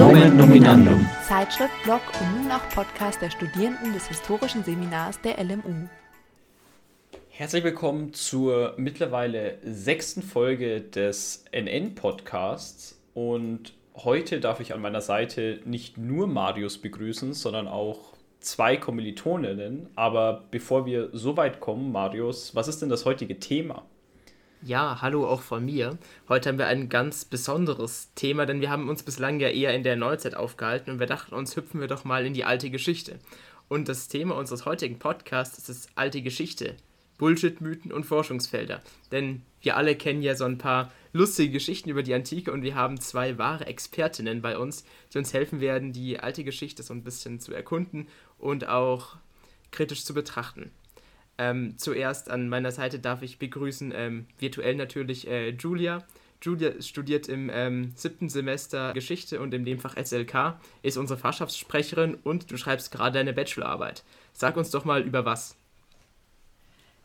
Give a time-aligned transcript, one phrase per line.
[0.00, 1.06] Nomen Nominandum.
[1.28, 5.88] Zeitschrift, Blog und nun auch Podcast der Studierenden des Historischen Seminars der LMU.
[7.28, 12.98] Herzlich willkommen zur mittlerweile sechsten Folge des NN-Podcasts.
[13.12, 19.90] Und heute darf ich an meiner Seite nicht nur Marius begrüßen, sondern auch zwei Kommilitoninnen.
[19.96, 23.82] Aber bevor wir so weit kommen, Marius, was ist denn das heutige Thema?
[24.62, 25.96] Ja, hallo auch von mir.
[26.28, 29.84] Heute haben wir ein ganz besonderes Thema, denn wir haben uns bislang ja eher in
[29.84, 33.18] der Neuzeit aufgehalten und wir dachten uns, hüpfen wir doch mal in die alte Geschichte.
[33.68, 36.76] Und das Thema unseres heutigen Podcasts ist alte Geschichte.
[37.16, 38.82] Bullshit-Mythen und Forschungsfelder.
[39.10, 42.74] Denn wir alle kennen ja so ein paar lustige Geschichten über die Antike und wir
[42.74, 44.84] haben zwei wahre Expertinnen bei uns,
[45.14, 49.16] die uns helfen werden, die alte Geschichte so ein bisschen zu erkunden und auch
[49.70, 50.70] kritisch zu betrachten.
[51.40, 56.04] Ähm, zuerst an meiner Seite darf ich begrüßen, ähm, virtuell natürlich, äh, Julia.
[56.42, 62.14] Julia studiert im ähm, siebten Semester Geschichte und in dem Fach SLK, ist unsere Fachschaftssprecherin
[62.24, 64.04] und du schreibst gerade deine Bachelorarbeit.
[64.34, 65.56] Sag uns doch mal über was.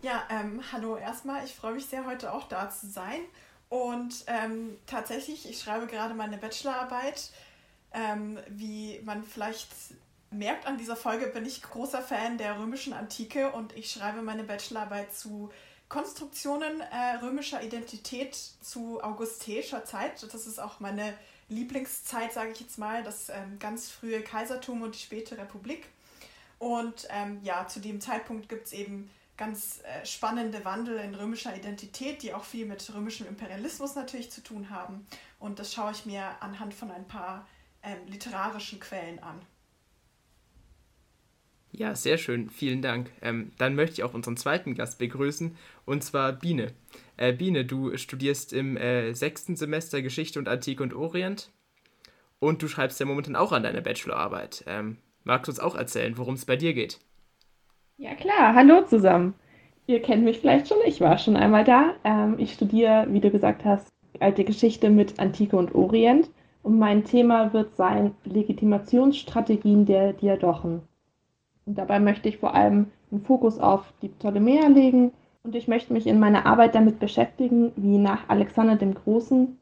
[0.02, 1.46] Ja, ähm, hallo erstmal.
[1.46, 3.22] Ich freue mich sehr, heute auch da zu sein.
[3.70, 7.32] Und ähm, tatsächlich, ich schreibe gerade meine Bachelorarbeit.
[7.94, 9.70] Ähm, wie man vielleicht
[10.38, 14.44] merkt an dieser Folge, bin ich großer Fan der römischen Antike und ich schreibe meine
[14.44, 15.52] Bachelorarbeit zu
[15.88, 20.22] Konstruktionen äh, römischer Identität zu augusteischer Zeit.
[20.34, 21.14] Das ist auch meine
[21.48, 25.88] Lieblingszeit, sage ich jetzt mal, das ähm, ganz frühe Kaisertum und die späte Republik.
[26.58, 31.56] Und ähm, ja, zu dem Zeitpunkt gibt es eben ganz äh, spannende Wandel in römischer
[31.56, 35.06] Identität, die auch viel mit römischem Imperialismus natürlich zu tun haben.
[35.40, 37.46] Und das schaue ich mir anhand von ein paar
[37.84, 39.42] ähm, literarischen Quellen an.
[41.78, 43.12] Ja, sehr schön, vielen Dank.
[43.22, 46.68] Ähm, dann möchte ich auch unseren zweiten Gast begrüßen, und zwar Biene.
[47.18, 51.52] Äh, Biene, du studierst im äh, sechsten Semester Geschichte und Antike und Orient
[52.40, 54.64] und du schreibst ja momentan auch an deiner Bachelorarbeit.
[54.68, 57.00] Ähm, magst du uns auch erzählen, worum es bei dir geht?
[57.98, 59.34] Ja klar, hallo zusammen.
[59.86, 61.94] Ihr kennt mich vielleicht schon, ich war schon einmal da.
[62.06, 63.92] Ähm, ich studiere, wie du gesagt hast,
[64.22, 66.30] alte Geschichte mit Antike und Orient
[66.64, 70.82] und mein Thema wird sein Legitimationsstrategien der Diadochen.
[71.66, 75.12] Und dabei möchte ich vor allem den Fokus auf die Ptolemäer legen
[75.44, 79.58] und ich möchte mich in meiner Arbeit damit beschäftigen, wie nach Alexander dem Großen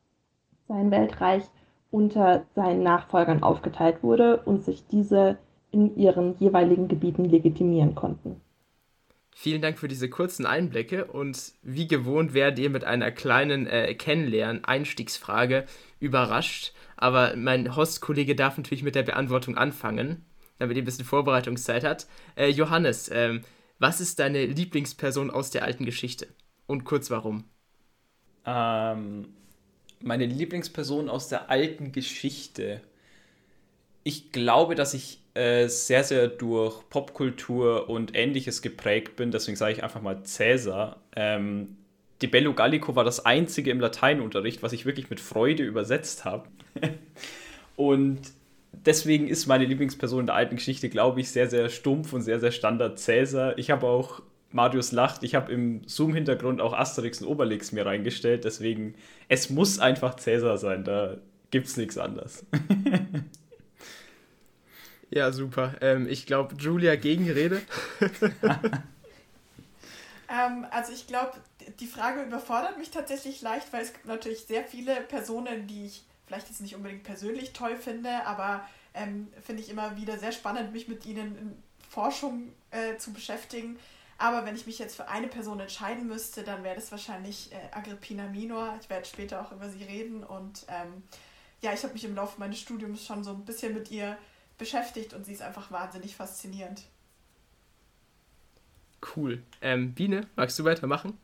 [0.68, 1.44] sein Weltreich
[1.92, 5.38] unter seinen Nachfolgern aufgeteilt wurde und sich diese
[5.72, 8.42] in ihren jeweiligen Gebieten legitimieren konnten.
[9.36, 13.94] Vielen Dank für diese kurzen Einblicke und wie gewohnt werdet ihr mit einer kleinen äh,
[13.96, 15.66] Kennenlernen-Einstiegsfrage
[16.00, 16.74] überrascht.
[16.98, 20.24] Aber mein Hostkollege darf natürlich mit der Beantwortung anfangen
[20.60, 22.08] damit ihr ein bisschen Vorbereitungszeit hat.
[22.36, 23.42] Äh, Johannes, ähm,
[23.80, 26.28] was ist deine Lieblingsperson aus der alten Geschichte?
[26.68, 27.46] Und kurz warum?
[28.46, 29.28] Ähm,
[30.02, 32.82] meine Lieblingsperson aus der alten Geschichte.
[34.04, 39.32] Ich glaube, dass ich äh, sehr, sehr durch Popkultur und ähnliches geprägt bin.
[39.32, 41.02] Deswegen sage ich einfach mal Cäsar.
[41.16, 41.78] Ähm,
[42.22, 46.48] die Bello Gallico war das einzige im Lateinunterricht, was ich wirklich mit Freude übersetzt habe.
[47.76, 48.22] und
[48.86, 52.40] deswegen ist meine Lieblingsperson in der alten Geschichte, glaube ich, sehr, sehr stumpf und sehr,
[52.40, 53.58] sehr Standard Cäsar.
[53.58, 54.22] Ich habe auch
[54.52, 55.24] Marius lacht.
[55.24, 58.46] Ich habe im Zoom-Hintergrund auch Asterix und Obelix mir reingestellt.
[58.46, 58.96] Deswegen,
[59.28, 60.84] es muss einfach Cäsar sein.
[60.84, 61.18] Da
[61.52, 62.46] gibt es nichts anderes.
[65.10, 65.76] ja, super.
[65.82, 67.62] Ähm, ich glaube, Julia Gegenrede.
[68.44, 68.82] ähm,
[70.72, 71.34] also ich glaube,
[71.80, 76.04] die Frage überfordert mich tatsächlich leicht, weil es gibt natürlich sehr viele Personen, die ich
[76.34, 80.74] vielleicht jetzt nicht unbedingt persönlich toll finde, aber ähm, finde ich immer wieder sehr spannend,
[80.74, 83.78] mich mit ihnen in Forschung äh, zu beschäftigen.
[84.18, 87.76] Aber wenn ich mich jetzt für eine Person entscheiden müsste, dann wäre das wahrscheinlich äh,
[87.76, 88.76] Agrippina Minor.
[88.82, 90.24] Ich werde später auch über sie reden.
[90.24, 91.04] Und ähm,
[91.62, 94.18] ja, ich habe mich im Laufe meines Studiums schon so ein bisschen mit ihr
[94.58, 96.84] beschäftigt und sie ist einfach wahnsinnig faszinierend.
[99.16, 99.42] Cool.
[99.62, 101.18] Ähm, Biene, magst du weitermachen?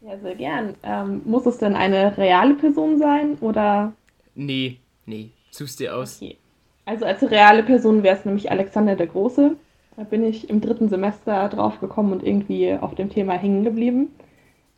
[0.00, 0.76] Ja, sehr gern.
[0.82, 3.92] Ähm, muss es denn eine reale Person sein oder
[4.34, 6.20] Nee, nee, such's dir aus.
[6.22, 6.36] Okay.
[6.84, 9.56] Also als reale Person wäre es nämlich Alexander der Große.
[9.96, 14.08] Da bin ich im dritten Semester drauf gekommen und irgendwie auf dem Thema hängen geblieben.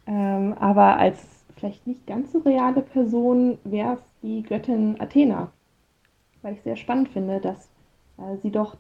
[0.07, 1.19] Ähm, aber als
[1.57, 5.53] vielleicht nicht ganz so reale Person wäre es die Göttin Athena.
[6.43, 7.71] Weil ich sehr spannend finde, dass
[8.19, 8.77] äh, sie doch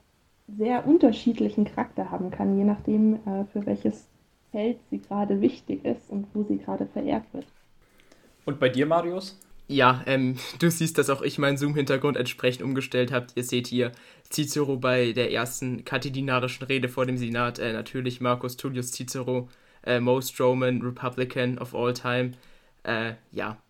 [0.48, 4.08] sehr unterschiedlichen Charakter haben kann, je nachdem, äh, für welches
[4.50, 7.46] Feld sie gerade wichtig ist und wo sie gerade verehrt wird.
[8.44, 9.40] Und bei dir, Marius?
[9.72, 13.26] Ja, ähm, du siehst, dass auch ich meinen Zoom-Hintergrund entsprechend umgestellt habe.
[13.34, 13.92] Ihr seht hier
[14.30, 17.58] Cicero bei der ersten katidinarischen Rede vor dem Senat.
[17.58, 19.48] Äh, natürlich Marcus Tullius Cicero,
[19.84, 22.32] äh, most Roman Republican of all time.
[22.82, 23.62] Äh, ja,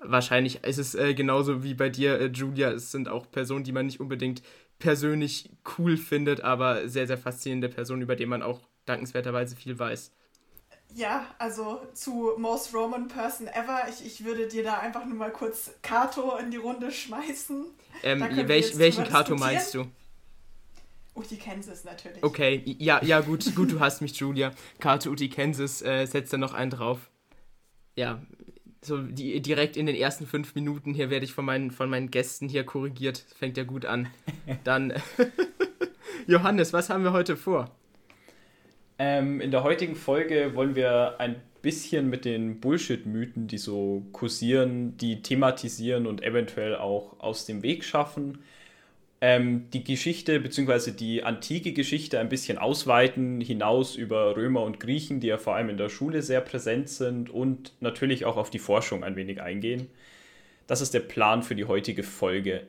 [0.00, 2.70] wahrscheinlich ist es äh, genauso wie bei dir, äh, Julia.
[2.72, 4.42] Es sind auch Personen, die man nicht unbedingt
[4.78, 10.12] persönlich cool findet, aber sehr, sehr faszinierende Personen, über die man auch dankenswerterweise viel weiß.
[10.94, 13.88] Ja, also zu Most Roman Person Ever.
[13.88, 17.66] Ich, ich würde dir da einfach nur mal kurz Kato in die Runde schmeißen.
[18.02, 19.86] Ähm, welch, welchen Kato meinst du?
[21.14, 22.22] Uti Kansas natürlich.
[22.22, 24.52] Okay, ja, ja, gut, gut, du hast mich, Julia.
[24.78, 27.10] Kato Uti Kansas, äh, setzt da noch einen drauf.
[27.96, 28.22] Ja,
[28.82, 32.10] so die, direkt in den ersten fünf Minuten hier werde ich von meinen, von meinen
[32.10, 33.24] Gästen hier korrigiert.
[33.36, 34.08] Fängt ja gut an.
[34.64, 34.92] Dann,
[36.26, 37.70] Johannes, was haben wir heute vor?
[38.98, 44.96] Ähm, in der heutigen Folge wollen wir ein bisschen mit den Bullshit-Mythen, die so kursieren,
[44.96, 48.38] die thematisieren und eventuell auch aus dem Weg schaffen.
[49.20, 50.92] Ähm, die Geschichte bzw.
[50.92, 55.70] die antike Geschichte ein bisschen ausweiten, hinaus über Römer und Griechen, die ja vor allem
[55.70, 59.88] in der Schule sehr präsent sind und natürlich auch auf die Forschung ein wenig eingehen.
[60.68, 62.62] Das ist der Plan für die heutige Folge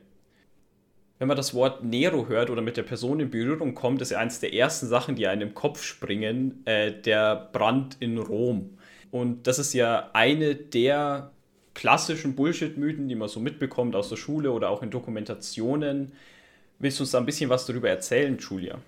[1.20, 4.18] wenn man das Wort Nero hört oder mit der Person in Berührung kommt, ist ja
[4.18, 8.78] eines der ersten Sachen, die einem im Kopf springen, äh, der Brand in Rom.
[9.10, 11.30] Und das ist ja eine der
[11.74, 16.12] klassischen Bullshit-Mythen, die man so mitbekommt aus der Schule oder auch in Dokumentationen.
[16.78, 18.78] Willst du uns da ein bisschen was darüber erzählen, Julia?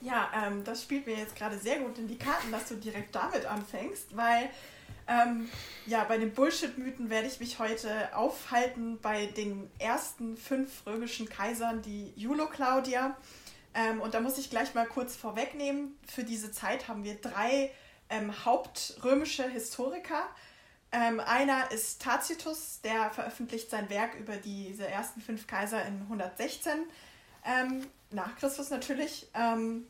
[0.00, 3.14] Ja, ähm, das spielt mir jetzt gerade sehr gut in die Karten, dass du direkt
[3.14, 4.48] damit anfängst, weil
[5.08, 5.48] ähm,
[5.86, 11.80] ja, bei den Bullshit-Mythen werde ich mich heute aufhalten bei den ersten fünf römischen Kaisern,
[11.82, 13.16] die Julo Claudia.
[13.74, 15.96] Ähm, und da muss ich gleich mal kurz vorwegnehmen.
[16.06, 17.70] Für diese Zeit haben wir drei
[18.10, 20.26] ähm, hauptrömische Historiker.
[20.90, 26.72] Ähm, einer ist Tacitus, der veröffentlicht sein Werk über diese ersten fünf Kaiser in 116
[27.44, 29.28] ähm, nach Christus natürlich.
[29.34, 29.86] Ähm,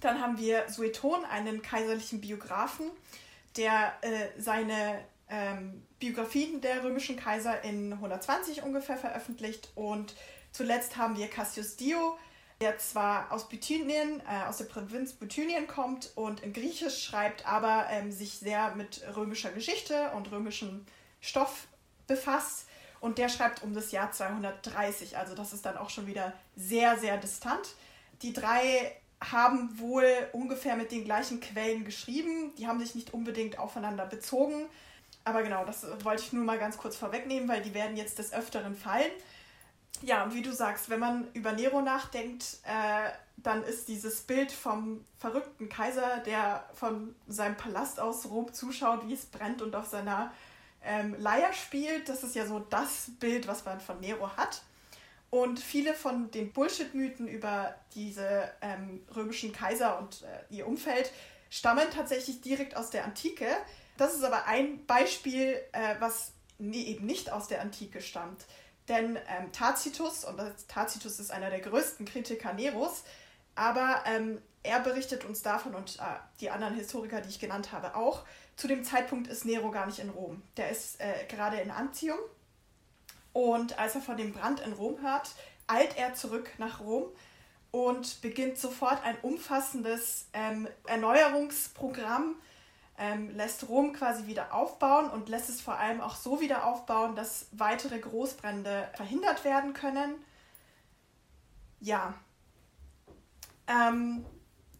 [0.00, 2.90] dann haben wir Sueton, einen kaiserlichen Biografen
[3.56, 9.70] der äh, seine ähm, Biografien der römischen Kaiser in 120 ungefähr veröffentlicht.
[9.74, 10.14] Und
[10.52, 12.18] zuletzt haben wir Cassius Dio,
[12.60, 17.86] der zwar aus Bithynien, äh, aus der Provinz Bithynien kommt und in Griechisch schreibt, aber
[17.90, 20.86] ähm, sich sehr mit römischer Geschichte und römischem
[21.20, 21.66] Stoff
[22.06, 22.66] befasst.
[23.00, 26.98] Und der schreibt um das Jahr 230, also das ist dann auch schon wieder sehr,
[26.98, 27.74] sehr distant.
[28.22, 28.96] Die drei
[29.30, 32.54] haben wohl ungefähr mit den gleichen Quellen geschrieben.
[32.56, 34.66] Die haben sich nicht unbedingt aufeinander bezogen.
[35.24, 38.32] Aber genau, das wollte ich nur mal ganz kurz vorwegnehmen, weil die werden jetzt des
[38.32, 39.10] Öfteren fallen.
[40.00, 44.50] Ja, und wie du sagst, wenn man über Nero nachdenkt, äh, dann ist dieses Bild
[44.50, 49.86] vom verrückten Kaiser, der von seinem Palast aus Rom zuschaut, wie es brennt und auf
[49.86, 50.32] seiner
[50.84, 54.62] ähm, Leier spielt, das ist ja so das Bild, was man von Nero hat.
[55.32, 61.10] Und viele von den Bullshit-Mythen über diese ähm, römischen Kaiser und äh, ihr Umfeld
[61.48, 63.46] stammen tatsächlich direkt aus der Antike.
[63.96, 68.44] Das ist aber ein Beispiel, äh, was nee, eben nicht aus der Antike stammt.
[68.88, 70.38] Denn ähm, Tacitus, und
[70.68, 73.02] Tacitus ist einer der größten Kritiker Neros,
[73.54, 76.02] aber ähm, er berichtet uns davon und äh,
[76.40, 78.26] die anderen Historiker, die ich genannt habe, auch.
[78.56, 80.42] Zu dem Zeitpunkt ist Nero gar nicht in Rom.
[80.58, 82.18] Der ist äh, gerade in Antium
[83.32, 85.34] und als er von dem Brand in Rom hört,
[85.66, 87.04] eilt er zurück nach Rom
[87.70, 92.36] und beginnt sofort ein umfassendes ähm, Erneuerungsprogramm,
[92.98, 97.16] ähm, lässt Rom quasi wieder aufbauen und lässt es vor allem auch so wieder aufbauen,
[97.16, 100.14] dass weitere Großbrände verhindert werden können.
[101.80, 102.14] Ja.
[103.66, 104.26] Ähm,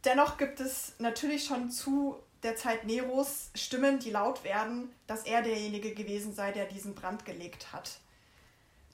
[0.04, 5.40] dennoch gibt es natürlich schon zu der Zeit Neros Stimmen, die laut werden, dass er
[5.40, 8.02] derjenige gewesen sei, der diesen Brand gelegt hat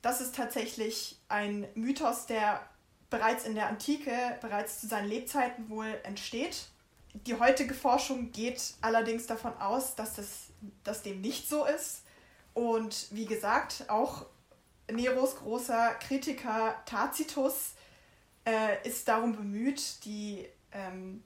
[0.03, 2.69] das ist tatsächlich ein Mythos, der
[3.11, 6.69] bereits in der Antike, bereits zu seinen Lebzeiten wohl entsteht.
[7.27, 10.49] Die heutige Forschung geht allerdings davon aus, dass, das,
[10.85, 12.03] dass dem nicht so ist.
[12.55, 14.27] Und wie gesagt, auch
[14.91, 17.73] Neros großer Kritiker Tacitus
[18.47, 21.23] äh, ist darum bemüht, die ähm,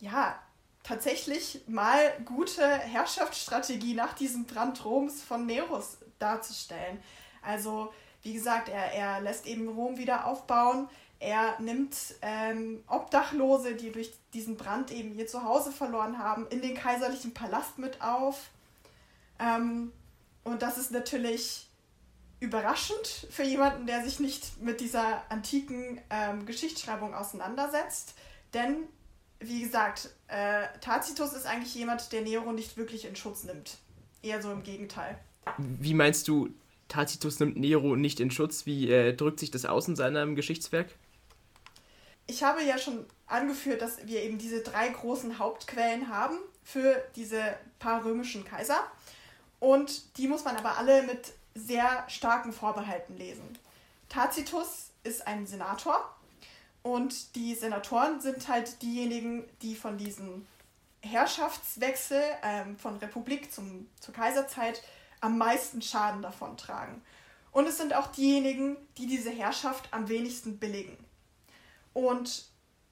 [0.00, 0.38] ja,
[0.82, 7.02] tatsächlich mal gute Herrschaftsstrategie nach diesem Brand Roms von Neros darzustellen.
[7.42, 7.92] Also,
[8.22, 10.88] wie gesagt, er, er lässt eben Rom wieder aufbauen.
[11.18, 16.74] Er nimmt ähm, Obdachlose, die durch diesen Brand eben ihr Zuhause verloren haben, in den
[16.74, 18.50] kaiserlichen Palast mit auf.
[19.38, 19.92] Ähm,
[20.44, 21.68] und das ist natürlich
[22.40, 28.14] überraschend für jemanden, der sich nicht mit dieser antiken ähm, Geschichtsschreibung auseinandersetzt.
[28.54, 28.84] Denn,
[29.40, 33.76] wie gesagt, äh, Tacitus ist eigentlich jemand, der Nero nicht wirklich in Schutz nimmt.
[34.22, 35.18] Eher so im Gegenteil.
[35.58, 36.48] Wie meinst du,
[36.90, 38.66] Tacitus nimmt Nero nicht in Schutz.
[38.66, 40.88] Wie äh, drückt sich das aus in seinem Geschichtswerk?
[42.26, 47.42] Ich habe ja schon angeführt, dass wir eben diese drei großen Hauptquellen haben für diese
[47.78, 48.78] paar römischen Kaiser.
[49.58, 53.58] Und die muss man aber alle mit sehr starken Vorbehalten lesen.
[54.08, 56.14] Tacitus ist ein Senator
[56.82, 60.46] und die Senatoren sind halt diejenigen, die von diesem
[61.02, 64.82] Herrschaftswechsel ähm, von Republik zum, zur Kaiserzeit
[65.20, 67.02] am meisten Schaden davon tragen.
[67.52, 70.96] Und es sind auch diejenigen, die diese Herrschaft am wenigsten billigen.
[71.92, 72.44] Und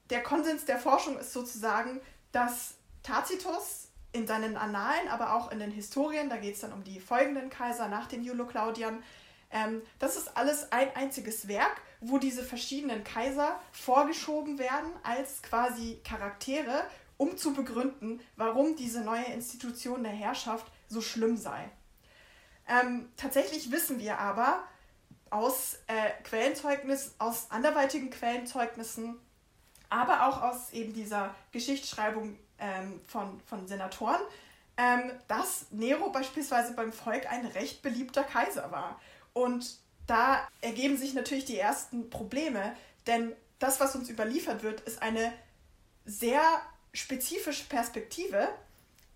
[0.09, 5.71] der Konsens der Forschung ist sozusagen, dass Tacitus in seinen Annalen, aber auch in den
[5.71, 9.03] Historien, da geht es dann um die folgenden Kaiser nach den Julo-Claudiern,
[9.51, 15.99] ähm, das ist alles ein einziges Werk, wo diese verschiedenen Kaiser vorgeschoben werden als quasi
[16.03, 16.83] Charaktere,
[17.17, 21.69] um zu begründen, warum diese neue Institution der Herrschaft so schlimm sei.
[22.69, 24.63] Ähm, tatsächlich wissen wir aber
[25.31, 29.17] aus äh, Quellenzeugnis, aus anderweitigen Quellenzeugnissen,
[29.89, 34.21] aber auch aus eben dieser Geschichtsschreibung ähm, von, von Senatoren,
[34.77, 38.99] ähm, dass Nero beispielsweise beim Volk ein recht beliebter Kaiser war.
[39.33, 42.75] Und da ergeben sich natürlich die ersten Probleme,
[43.07, 45.33] denn das, was uns überliefert wird, ist eine
[46.05, 46.41] sehr
[46.93, 48.47] spezifische Perspektive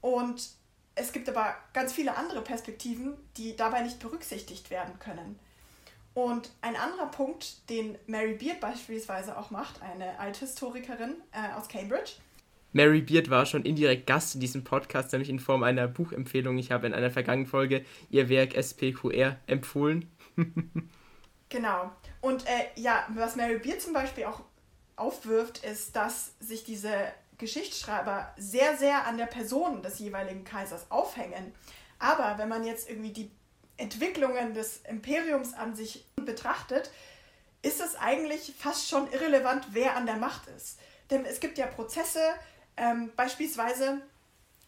[0.02, 0.50] und
[0.96, 5.40] es gibt aber ganz viele andere Perspektiven, die dabei nicht berücksichtigt werden können.
[6.14, 12.14] Und ein anderer Punkt, den Mary Beard beispielsweise auch macht, eine Althistorikerin äh, aus Cambridge.
[12.72, 16.58] Mary Beard war schon indirekt Gast in diesem Podcast, nämlich in Form einer Buchempfehlung.
[16.58, 20.12] Ich habe in einer vergangenen Folge ihr Werk SPQR empfohlen.
[21.50, 21.92] genau.
[22.22, 24.42] Und äh, ja, was Mary Beard zum Beispiel auch
[24.96, 26.94] aufwirft, ist, dass sich diese
[27.38, 31.54] Geschichtsschreiber sehr, sehr an der Person des jeweiligen Kaisers aufhängen.
[32.00, 33.32] Aber wenn man jetzt irgendwie die
[33.78, 36.92] Entwicklungen des Imperiums an sich betrachtet,
[37.62, 40.80] ist es eigentlich fast schon irrelevant, wer an der Macht ist.
[41.10, 42.22] Denn es gibt ja Prozesse,
[42.78, 44.02] ähm, beispielsweise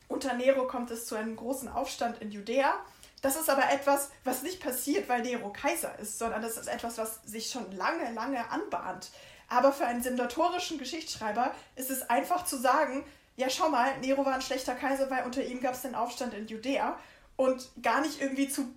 [0.08, 2.74] unter Nero kommt es zu einem großen Aufstand in Judäa.
[3.22, 6.98] Das ist aber etwas, was nicht passiert, weil Nero Kaiser ist, sondern das ist etwas,
[6.98, 9.10] was sich schon lange, lange anbahnt.
[9.48, 13.04] Aber für einen sendatorischen Geschichtsschreiber ist es einfach zu sagen,
[13.36, 16.34] ja schau mal, Nero war ein schlechter Kaiser, weil unter ihm gab es den Aufstand
[16.34, 16.98] in Judäa
[17.36, 18.74] und gar nicht irgendwie zu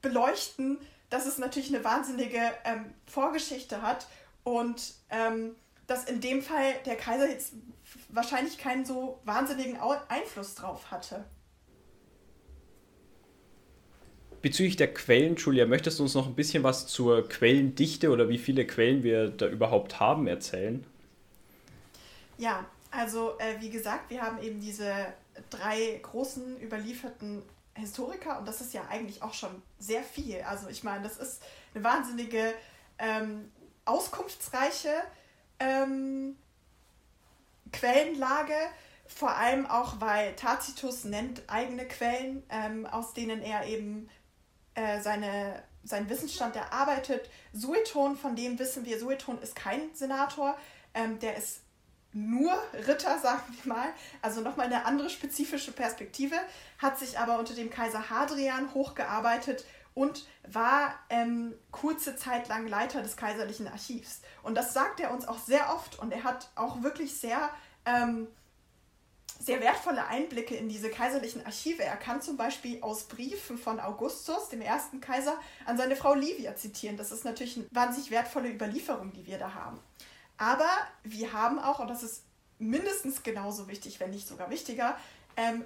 [0.00, 0.78] beleuchten,
[1.10, 4.06] dass es natürlich eine wahnsinnige ähm, Vorgeschichte hat
[4.44, 5.54] und ähm,
[5.86, 7.52] dass in dem Fall der Kaiser jetzt
[8.08, 9.78] wahrscheinlich keinen so wahnsinnigen
[10.08, 11.24] Einfluss drauf hatte.
[14.42, 18.38] Bezüglich der Quellen, Julia, möchtest du uns noch ein bisschen was zur Quellendichte oder wie
[18.38, 20.84] viele Quellen wir da überhaupt haben erzählen?
[22.38, 24.92] Ja, also äh, wie gesagt, wir haben eben diese
[25.48, 27.42] drei großen überlieferten
[27.74, 30.40] Historiker und das ist ja eigentlich auch schon sehr viel.
[30.42, 31.40] Also ich meine, das ist
[31.72, 32.52] eine wahnsinnige
[32.98, 33.48] ähm,
[33.84, 34.92] auskunftsreiche
[35.60, 36.36] ähm,
[37.70, 38.54] Quellenlage,
[39.06, 44.08] vor allem auch, weil Tacitus nennt eigene Quellen, ähm, aus denen er eben
[44.74, 47.28] äh, seine, seinen Wissensstand erarbeitet.
[47.52, 50.56] Sueton, von dem wissen wir, Sueton ist kein Senator,
[50.94, 51.60] ähm, der ist
[52.12, 52.52] nur
[52.86, 53.88] Ritter, sagen wir mal,
[54.20, 56.36] also nochmal eine andere spezifische Perspektive,
[56.78, 59.64] hat sich aber unter dem Kaiser Hadrian hochgearbeitet
[59.94, 64.20] und war ähm, kurze Zeit lang Leiter des kaiserlichen Archivs.
[64.42, 67.50] Und das sagt er uns auch sehr oft und er hat auch wirklich sehr
[67.84, 68.26] ähm,
[69.42, 71.82] sehr wertvolle Einblicke in diese kaiserlichen Archive.
[71.82, 76.54] Er kann zum Beispiel aus Briefen von Augustus, dem ersten Kaiser, an seine Frau Livia
[76.54, 76.96] zitieren.
[76.96, 79.80] Das ist natürlich eine wahnsinnig wertvolle Überlieferung, die wir da haben.
[80.38, 80.70] Aber
[81.02, 82.22] wir haben auch, und das ist
[82.58, 84.96] mindestens genauso wichtig, wenn nicht sogar wichtiger,
[85.36, 85.64] ähm,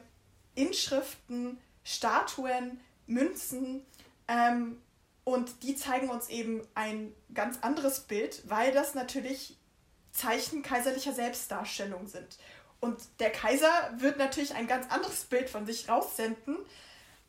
[0.54, 3.85] Inschriften, Statuen, Münzen.
[4.26, 4.80] Ähm,
[5.25, 9.56] und die zeigen uns eben ein ganz anderes Bild, weil das natürlich
[10.12, 12.38] Zeichen kaiserlicher Selbstdarstellung sind.
[12.80, 16.59] Und der Kaiser wird natürlich ein ganz anderes Bild von sich raussenden.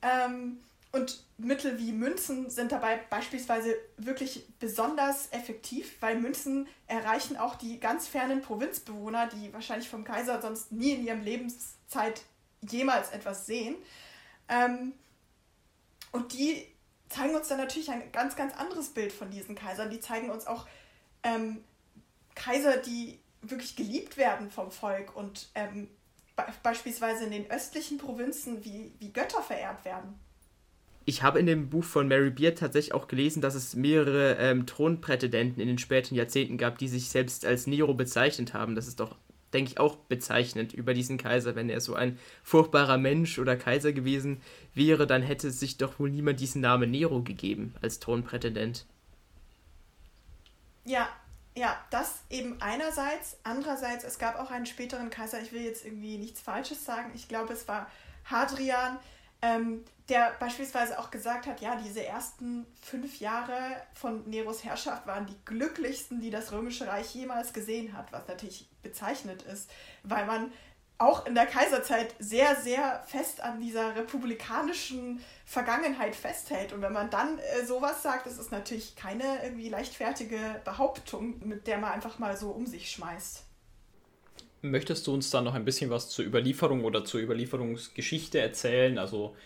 [0.01, 0.59] Ähm,
[0.91, 7.79] und Mittel wie Münzen sind dabei beispielsweise wirklich besonders effektiv, weil Münzen erreichen auch die
[7.79, 12.21] ganz fernen Provinzbewohner, die wahrscheinlich vom Kaiser sonst nie in ihrem Lebenszeit
[12.61, 13.75] jemals etwas sehen.
[14.49, 14.93] Ähm,
[16.11, 16.65] und die
[17.09, 19.89] zeigen uns dann natürlich ein ganz, ganz anderes Bild von diesen Kaisern.
[19.89, 20.67] Die zeigen uns auch
[21.23, 21.63] ähm,
[22.33, 25.87] Kaiser, die wirklich geliebt werden vom Volk und ähm,
[26.35, 30.19] be beispielsweise in den östlichen Provinzen wie, wie Götter verehrt werden.
[31.09, 34.65] Ich habe in dem Buch von Mary Beard tatsächlich auch gelesen, dass es mehrere ähm,
[34.65, 38.75] Thronprätendenten in den späten Jahrzehnten gab, die sich selbst als Nero bezeichnet haben.
[38.75, 39.15] Das ist doch,
[39.53, 41.55] denke ich, auch bezeichnend über diesen Kaiser.
[41.55, 44.41] Wenn er so ein furchtbarer Mensch oder Kaiser gewesen
[44.73, 48.85] wäre, dann hätte sich doch wohl niemand diesen Namen Nero gegeben als Thronprätendent.
[50.83, 51.07] Ja,
[51.57, 53.37] ja, das eben einerseits.
[53.43, 57.27] Andererseits, es gab auch einen späteren Kaiser, ich will jetzt irgendwie nichts Falsches sagen, ich
[57.27, 57.89] glaube, es war
[58.25, 58.99] Hadrian,
[59.41, 63.57] ähm, der beispielsweise auch gesagt hat, ja, diese ersten fünf Jahre
[63.93, 68.69] von Neros Herrschaft waren die glücklichsten, die das Römische Reich jemals gesehen hat, was natürlich
[68.83, 69.69] bezeichnet ist,
[70.03, 70.51] weil man
[70.99, 76.73] auch in der Kaiserzeit sehr, sehr fest an dieser republikanischen Vergangenheit festhält.
[76.73, 81.67] Und wenn man dann äh, sowas sagt, das ist natürlich keine irgendwie leichtfertige Behauptung, mit
[81.67, 83.45] der man einfach mal so um sich schmeißt.
[84.61, 88.97] Möchtest du uns dann noch ein bisschen was zur Überlieferung oder zur Überlieferungsgeschichte erzählen?
[88.97, 89.37] Also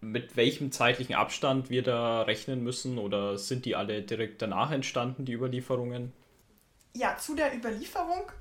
[0.00, 5.26] mit welchem zeitlichen Abstand wir da rechnen müssen oder sind die alle direkt danach entstanden,
[5.26, 6.14] die Überlieferungen?
[6.96, 8.32] Ja, zu der Überlieferung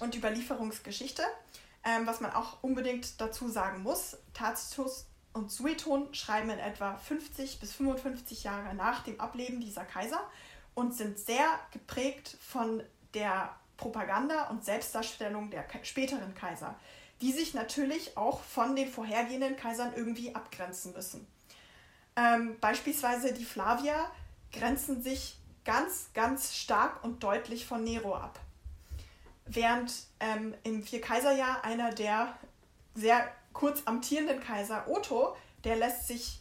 [0.00, 1.22] und Überlieferungsgeschichte,
[1.82, 7.60] ähm, was man auch unbedingt dazu sagen muss, Tacitus und Sueton schreiben in etwa 50
[7.60, 10.20] bis 55 Jahre nach dem Ableben dieser Kaiser
[10.74, 16.76] und sind sehr geprägt von der Propaganda und Selbstdarstellung der späteren Kaiser,
[17.20, 21.26] die sich natürlich auch von den vorhergehenden Kaisern irgendwie abgrenzen müssen.
[22.16, 23.96] Ähm, beispielsweise die Flavier
[24.52, 28.38] grenzen sich ganz, ganz stark und deutlich von Nero ab.
[29.46, 32.34] Während ähm, im Vierkaiserjahr einer der
[32.94, 35.34] sehr kurz amtierenden Kaiser, Otto,
[35.64, 36.40] der lässt sich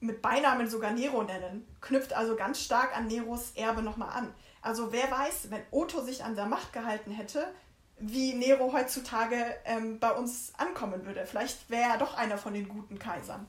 [0.00, 4.34] mit Beinamen sogar Nero nennen, knüpft also ganz stark an Neros Erbe nochmal an.
[4.62, 7.52] Also wer weiß, wenn Otto sich an der Macht gehalten hätte,
[7.98, 11.26] wie Nero heutzutage ähm, bei uns ankommen würde.
[11.26, 13.46] Vielleicht wäre er doch einer von den guten Kaisern.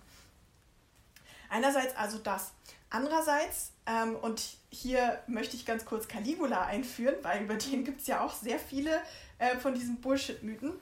[1.49, 2.51] Einerseits also das.
[2.89, 8.07] Andererseits, ähm, und hier möchte ich ganz kurz Caligula einführen, weil über den gibt es
[8.07, 8.91] ja auch sehr viele
[9.37, 10.73] äh, von diesen Bullshit-Mythen.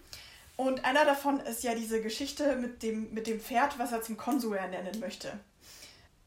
[0.55, 4.17] Und einer davon ist ja diese Geschichte mit dem, mit dem Pferd, was er zum
[4.17, 5.39] Konsul ernennen möchte.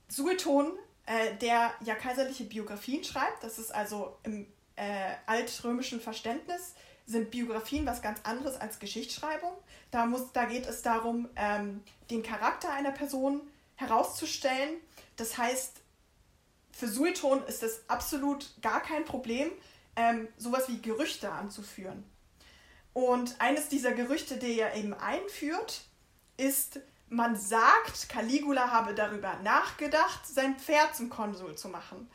[0.08, 3.42] Sueton äh, der ja kaiserliche Biografien schreibt.
[3.42, 6.74] Das ist also im äh, altrömischen Verständnis
[7.06, 9.52] sind Biografien was ganz anderes als Geschichtsschreibung.
[9.92, 13.40] Da, muss, da geht es darum, ähm, den Charakter einer Person
[13.76, 14.80] herauszustellen.
[15.14, 15.76] Das heißt,
[16.72, 19.52] für Sueton ist es absolut gar kein Problem,
[19.94, 22.04] ähm, sowas wie Gerüchte anzuführen.
[22.96, 25.82] Und eines dieser Gerüchte, die er eben einführt,
[26.38, 26.80] ist,
[27.10, 32.08] man sagt, Caligula habe darüber nachgedacht, sein Pferd zum Konsul zu machen.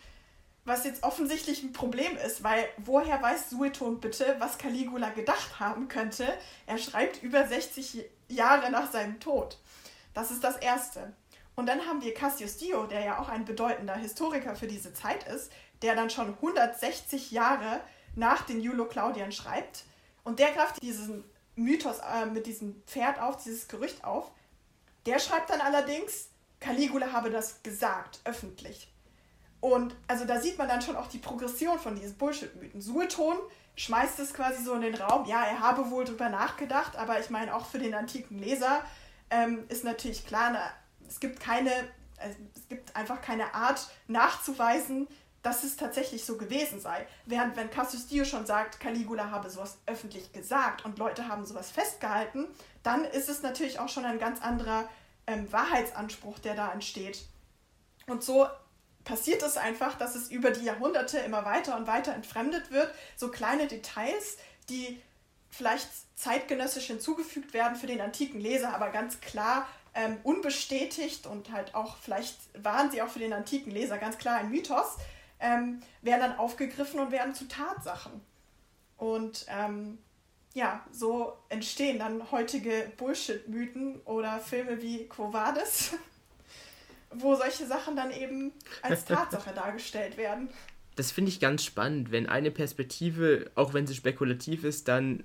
[0.65, 5.87] Was jetzt offensichtlich ein Problem ist, weil woher weiß Sueton bitte, was Caligula gedacht haben
[5.87, 6.33] könnte?
[6.65, 9.59] Er schreibt über 60 Jahre nach seinem Tod.
[10.15, 11.13] Das ist das Erste.
[11.53, 15.27] Und dann haben wir Cassius Dio, der ja auch ein bedeutender Historiker für diese Zeit
[15.27, 15.51] ist,
[15.83, 17.81] der dann schon 160 Jahre
[18.15, 19.83] nach den Julo-Claudiern schreibt.
[20.23, 21.23] Und der greift diesen
[21.55, 24.31] Mythos äh, mit diesem Pferd auf, dieses Gerücht auf
[25.05, 26.29] der schreibt dann allerdings,
[26.59, 28.91] Caligula habe das gesagt, öffentlich.
[29.59, 32.81] Und also da sieht man dann schon auch die Progression von diesen Bullshit-Mythen.
[32.81, 33.37] Sueton
[33.75, 37.29] schmeißt es quasi so in den Raum, ja, er habe wohl drüber nachgedacht, aber ich
[37.29, 38.83] meine, auch für den antiken Leser
[39.29, 40.61] ähm, ist natürlich klar, na,
[41.07, 41.71] es gibt keine,
[42.17, 45.07] äh, es gibt einfach keine Art nachzuweisen,
[45.43, 47.07] dass es tatsächlich so gewesen sei.
[47.25, 51.71] Während wenn Cassius Dio schon sagt, Caligula habe sowas öffentlich gesagt und Leute haben sowas
[51.71, 52.47] festgehalten,
[52.83, 54.87] dann ist es natürlich auch schon ein ganz anderer
[55.27, 57.25] ähm, Wahrheitsanspruch, der da entsteht.
[58.07, 58.47] Und so
[59.03, 62.93] passiert es einfach, dass es über die Jahrhunderte immer weiter und weiter entfremdet wird.
[63.15, 64.37] So kleine Details,
[64.69, 65.01] die
[65.49, 71.75] vielleicht zeitgenössisch hinzugefügt werden für den antiken Leser, aber ganz klar ähm, unbestätigt und halt
[71.75, 74.97] auch, vielleicht waren sie auch für den antiken Leser ganz klar ein Mythos,
[75.41, 78.21] ähm, werden dann aufgegriffen und werden zu Tatsachen.
[78.97, 79.97] Und ähm,
[80.53, 85.93] ja, so entstehen dann heutige Bullshit-Mythen oder Filme wie Quo Vadis,
[87.11, 88.51] wo solche Sachen dann eben
[88.81, 90.49] als Tatsache dargestellt werden.
[90.95, 95.23] Das finde ich ganz spannend, wenn eine Perspektive, auch wenn sie spekulativ ist, dann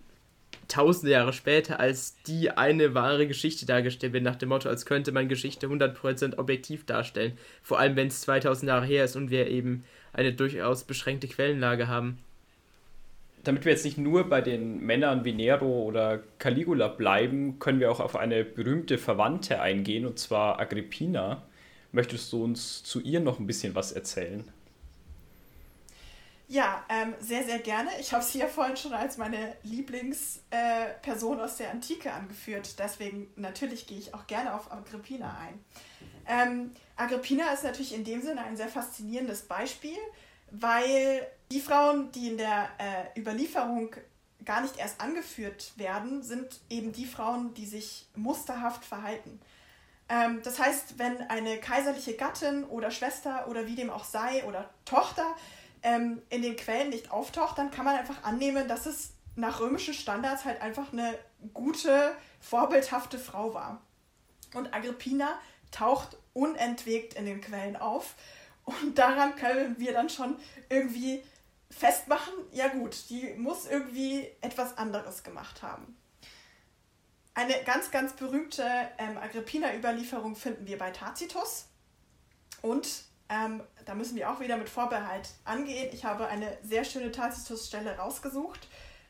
[0.69, 5.13] tausende Jahre später als die eine wahre Geschichte dargestellt wird, nach dem Motto, als könnte
[5.13, 7.39] man Geschichte 100% objektiv darstellen.
[7.63, 9.85] Vor allem, wenn es 2000 Jahre her ist und wir eben
[10.17, 12.19] eine durchaus beschränkte Quellenlage haben.
[13.45, 17.93] Damit wir jetzt nicht nur bei den Männern wie Nero oder Caligula bleiben, können wir
[17.93, 21.43] auch auf eine berühmte Verwandte eingehen, und zwar Agrippina.
[21.93, 24.45] Möchtest du uns zu ihr noch ein bisschen was erzählen?
[26.49, 27.91] Ja, ähm, sehr, sehr gerne.
[28.01, 32.79] Ich habe sie ja vorhin schon als meine Lieblingsperson äh, aus der Antike angeführt.
[32.79, 35.61] Deswegen natürlich gehe ich auch gerne auf Agrippina ein.
[36.29, 39.99] Ähm, Agrippina ist natürlich in dem Sinne ein sehr faszinierendes Beispiel,
[40.51, 43.95] weil die Frauen, die in der äh, Überlieferung
[44.45, 49.41] gar nicht erst angeführt werden, sind eben die Frauen, die sich musterhaft verhalten.
[50.09, 54.71] Ähm, das heißt, wenn eine kaiserliche Gattin oder Schwester oder wie dem auch sei oder
[54.85, 55.37] Tochter
[55.83, 59.95] ähm, in den Quellen nicht auftaucht, dann kann man einfach annehmen, dass es nach römischen
[59.95, 61.19] Standards halt einfach eine
[61.53, 63.83] gute, vorbildhafte Frau war.
[64.55, 65.39] Und Agrippina
[65.71, 68.15] taucht unentwegt in den Quellen auf.
[68.65, 70.37] Und daran können wir dann schon
[70.69, 71.23] irgendwie
[71.71, 75.97] festmachen, ja gut, die muss irgendwie etwas anderes gemacht haben.
[77.35, 78.65] Eine ganz, ganz berühmte
[78.99, 81.67] ähm, Agrippina-Überlieferung finden wir bei Tacitus.
[82.63, 85.91] Und ähm, da müssen wir auch wieder mit Vorbehalt angehen.
[85.93, 88.69] Ich habe eine sehr schöne Tacitus-Stelle rausgesucht,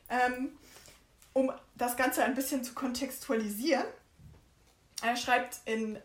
[0.09, 0.57] ähm,
[1.33, 3.85] um das Ganze ein bisschen zu kontextualisieren.
[5.01, 5.99] Er schreibt in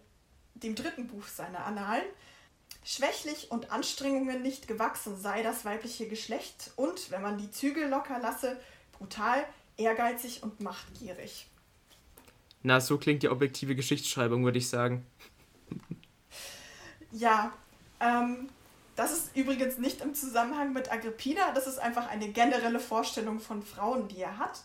[0.62, 2.05] dem dritten Buch seiner Annalen,
[2.85, 8.18] schwächlich und Anstrengungen nicht gewachsen sei das weibliche Geschlecht und, wenn man die Zügel locker
[8.18, 8.61] lasse,
[8.92, 9.44] brutal,
[9.77, 11.46] ehrgeizig und machtgierig.
[12.62, 15.07] Na, so klingt die objektive Geschichtsschreibung, würde ich sagen.
[17.14, 17.53] Ja,
[18.01, 18.48] ähm,
[18.96, 23.62] das ist übrigens nicht im Zusammenhang mit Agrippina, das ist einfach eine generelle Vorstellung von
[23.62, 24.62] Frauen, die er hat.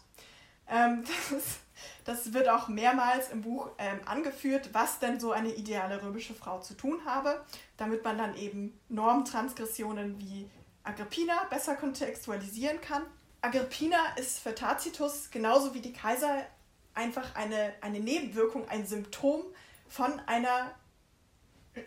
[0.69, 1.59] Ähm, das, ist,
[2.05, 6.59] das, wird auch mehrmals im Buch ähm, angeführt, was denn so eine ideale römische Frau
[6.59, 7.43] zu tun habe,
[7.77, 10.49] damit man dann eben Normtransgressionen wie
[10.83, 13.03] Agrippina besser kontextualisieren kann.
[13.41, 16.45] Agrippina ist für Tacitus genauso wie die Kaiser
[16.93, 19.43] einfach eine, eine Nebenwirkung, ein Symptom
[19.87, 20.71] von einer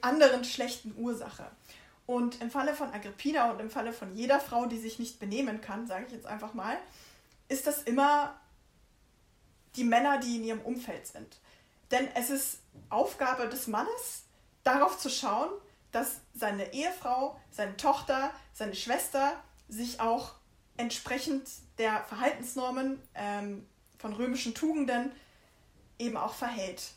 [0.01, 1.51] anderen schlechten Ursache.
[2.07, 5.61] Und im Falle von Agrippina und im Falle von jeder Frau, die sich nicht benehmen
[5.61, 6.77] kann, sage ich jetzt einfach mal,
[7.49, 8.41] ist das immer
[9.77, 11.39] die Männer, die in ihrem Umfeld sind.
[11.91, 14.25] Denn es ist Aufgabe des Mannes,
[14.63, 15.51] darauf zu schauen,
[15.93, 19.33] dass seine Ehefrau, seine Tochter, seine Schwester
[19.69, 20.35] sich auch
[20.77, 23.67] entsprechend der Verhaltensnormen ähm,
[23.99, 25.13] von römischen Tugenden
[25.99, 26.93] eben auch verhält.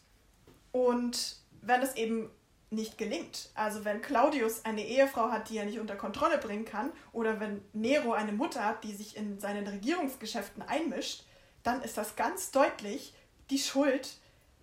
[0.71, 2.29] Und wenn es eben
[2.73, 3.49] nicht gelingt.
[3.53, 7.61] Also wenn Claudius eine Ehefrau hat, die er nicht unter Kontrolle bringen kann, oder wenn
[7.73, 11.23] Nero eine Mutter hat, die sich in seinen Regierungsgeschäften einmischt,
[11.63, 13.13] dann ist das ganz deutlich
[13.49, 14.17] die Schuld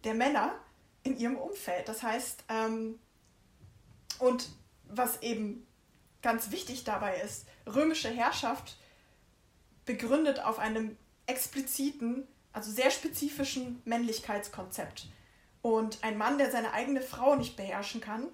[0.05, 0.55] der Männer
[1.03, 1.89] in ihrem Umfeld.
[1.89, 2.99] Das heißt, ähm,
[4.19, 4.49] und
[4.85, 5.67] was eben
[6.23, 8.77] ganz wichtig dabei ist, römische Herrschaft
[9.87, 15.07] begründet auf einem expliziten, also sehr spezifischen Männlichkeitskonzept.
[15.63, 18.29] Und ein Mann, der seine eigene Frau nicht beherrschen kann,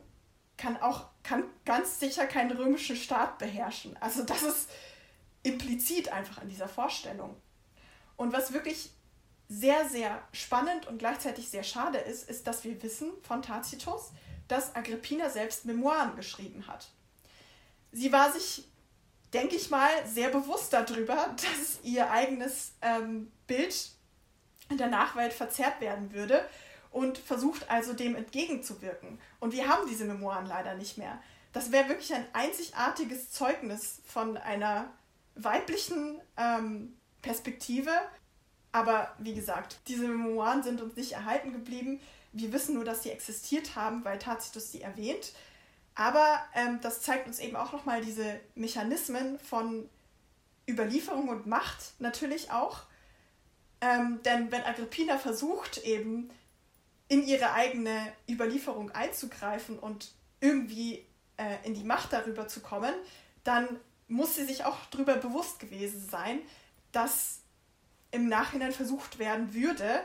[0.56, 3.96] kann auch kann ganz sicher keinen römischen Staat beherrschen.
[4.00, 4.70] Also das ist
[5.42, 7.36] implizit einfach an dieser Vorstellung.
[8.16, 8.90] Und was wirklich
[9.48, 14.10] sehr, sehr spannend und gleichzeitig sehr schade ist, ist, dass wir wissen von Tacitus,
[14.48, 16.88] dass Agrippina selbst Memoiren geschrieben hat.
[17.92, 18.64] Sie war sich,
[19.32, 23.90] denke ich mal, sehr bewusst darüber, dass ihr eigenes ähm, Bild
[24.68, 26.44] in der Nachwelt verzerrt werden würde
[26.90, 29.20] und versucht also dem entgegenzuwirken.
[29.38, 31.20] Und wir haben diese Memoiren leider nicht mehr.
[31.52, 34.92] Das wäre wirklich ein einzigartiges Zeugnis von einer
[35.34, 36.95] weiblichen ähm,
[37.26, 37.90] Perspektive.
[38.72, 42.00] Aber wie gesagt, diese Memoiren sind uns nicht erhalten geblieben.
[42.32, 45.32] Wir wissen nur, dass sie existiert haben, weil Tacitus sie erwähnt.
[45.94, 49.88] Aber ähm, das zeigt uns eben auch nochmal diese Mechanismen von
[50.68, 52.82] Überlieferung und Macht natürlich auch.
[53.80, 56.30] Ähm, denn wenn Agrippina versucht, eben
[57.08, 61.04] in ihre eigene Überlieferung einzugreifen und irgendwie
[61.38, 62.94] äh, in die Macht darüber zu kommen,
[63.42, 66.40] dann muss sie sich auch darüber bewusst gewesen sein,
[66.96, 67.40] dass
[68.10, 70.00] im Nachhinein versucht werden würde,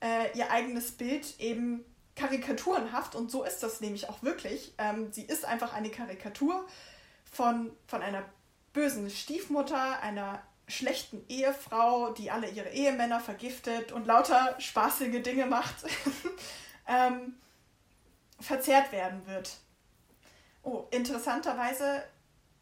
[0.00, 1.84] äh, ihr eigenes Bild eben
[2.16, 6.66] karikaturenhaft, und so ist das nämlich auch wirklich, ähm, sie ist einfach eine Karikatur
[7.30, 8.24] von, von einer
[8.72, 15.76] bösen Stiefmutter, einer schlechten Ehefrau, die alle ihre Ehemänner vergiftet und lauter spaßige Dinge macht,
[16.88, 17.34] ähm,
[18.40, 19.58] verzehrt werden wird.
[20.64, 22.02] Oh, interessanterweise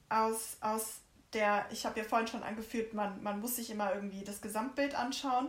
[0.08, 1.00] aus, aus
[1.32, 4.94] der, ich habe ja vorhin schon angeführt, man, man muss sich immer irgendwie das Gesamtbild
[4.94, 5.48] anschauen.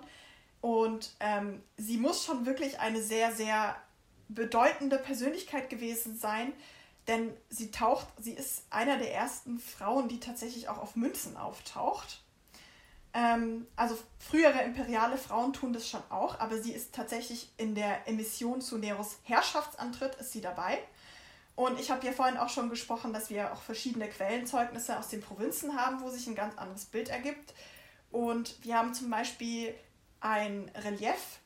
[0.62, 3.76] Und ähm, sie muss schon wirklich eine sehr, sehr
[4.30, 6.54] bedeutende Persönlichkeit gewesen sein,
[7.08, 12.22] denn sie taucht, sie ist einer der ersten Frauen, die tatsächlich auch auf Münzen auftaucht.
[13.13, 18.08] Ähm, also frühere imperiale Frauen tun das schon auch, aber sie ist tatsächlich in der
[18.08, 20.78] Emission zu Neros Herrschaftsantritt ist sie dabei.
[21.62, 25.21] Und ich habe ja vorhin auch schon gesprochen, dass wir auch verschiedene Quellenzeugnisse aus den
[25.21, 27.54] Provinzen haben, wo sich ein ganz anderes Bild ergibt.
[28.10, 29.76] Und wir haben zum Beispiel
[30.21, 31.39] ein Relief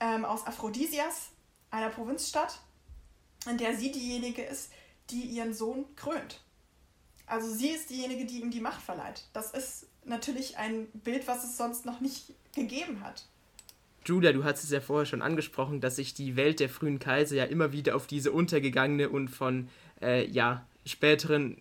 [0.00, 1.28] ähm, aus Aphrodisias,
[1.70, 2.60] einer Provinzstadt,
[3.46, 4.72] in der sie diejenige ist,
[5.10, 6.40] die ihren Sohn krönt.
[7.26, 9.28] Also sie ist diejenige, die ihm die Macht verleiht.
[9.34, 13.26] Das ist natürlich ein Bild, was es sonst noch nicht gegeben hat.
[14.06, 17.36] Julia, du hast es ja vorher schon angesprochen, dass sich die Welt der frühen Kaiser
[17.36, 19.68] ja immer wieder auf diese untergegangene und von
[20.00, 21.56] äh, ja, späteren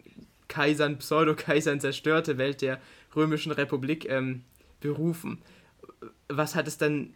[0.47, 2.79] Kaisern, Pseudo-Kaisern zerstörte Welt der
[3.15, 4.43] Römischen Republik ähm,
[4.79, 5.41] berufen.
[6.27, 7.13] Was hat es dann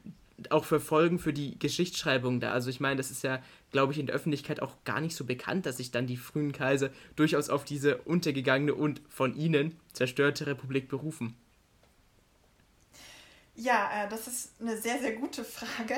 [0.49, 2.51] auch für Folgen für die Geschichtsschreibung da?
[2.51, 5.25] Also ich meine, das ist ja, glaube ich, in der Öffentlichkeit auch gar nicht so
[5.25, 10.47] bekannt, dass sich dann die frühen Kaiser durchaus auf diese untergegangene und von ihnen zerstörte
[10.47, 11.35] Republik berufen.
[13.59, 15.97] Ja, äh, das ist eine sehr, sehr gute Frage.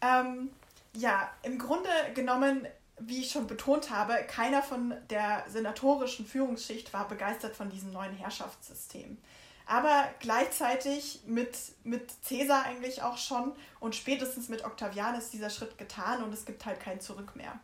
[0.00, 0.50] Ähm,
[0.94, 2.66] ja, im Grunde genommen,
[3.00, 8.14] wie ich schon betont habe, keiner von der senatorischen Führungsschicht war begeistert von diesem neuen
[8.14, 9.18] Herrschaftssystem.
[9.66, 15.76] Aber gleichzeitig mit, mit Caesar eigentlich auch schon und spätestens mit Octavian ist dieser Schritt
[15.76, 17.60] getan und es gibt halt kein Zurück mehr.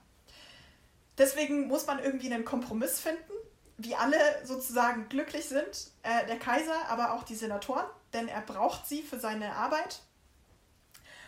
[1.17, 3.33] Deswegen muss man irgendwie einen Kompromiss finden,
[3.79, 8.87] wie alle sozusagen glücklich sind, äh, der Kaiser, aber auch die Senatoren, denn er braucht
[8.87, 10.01] sie für seine Arbeit.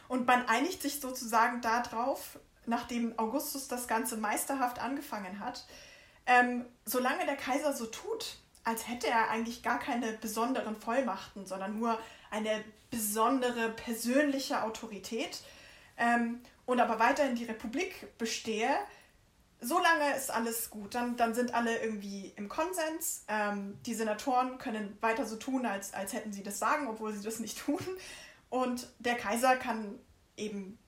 [0.08, 5.66] Und man einigt sich sozusagen darauf, nachdem Augustus das Ganze meisterhaft angefangen hat,
[6.26, 11.78] ähm, solange der Kaiser so tut, als hätte er eigentlich gar keine besonderen Vollmachten, sondern
[11.78, 11.98] nur
[12.30, 15.40] eine besondere persönliche Autorität
[15.96, 18.70] ähm, und aber weiterhin die Republik bestehe,
[19.61, 20.94] solange ist alles gut.
[20.94, 23.25] Dann, dann sind alle irgendwie im Konsens.
[23.29, 27.23] Ähm, die Senatoren können weiter so tun, als, als hätten sie das sagen, obwohl sie
[27.23, 27.81] das nicht tun.
[28.49, 29.99] Und der Kaiser kann
[30.37, 30.79] eben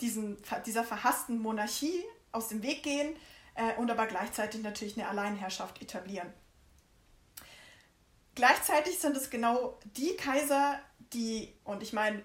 [0.00, 3.16] diesen, dieser verhassten Monarchie aus dem Weg gehen
[3.54, 6.32] äh, und aber gleichzeitig natürlich eine Alleinherrschaft etablieren.
[8.34, 10.78] Gleichzeitig sind es genau die Kaiser,
[11.14, 12.22] die, und ich meine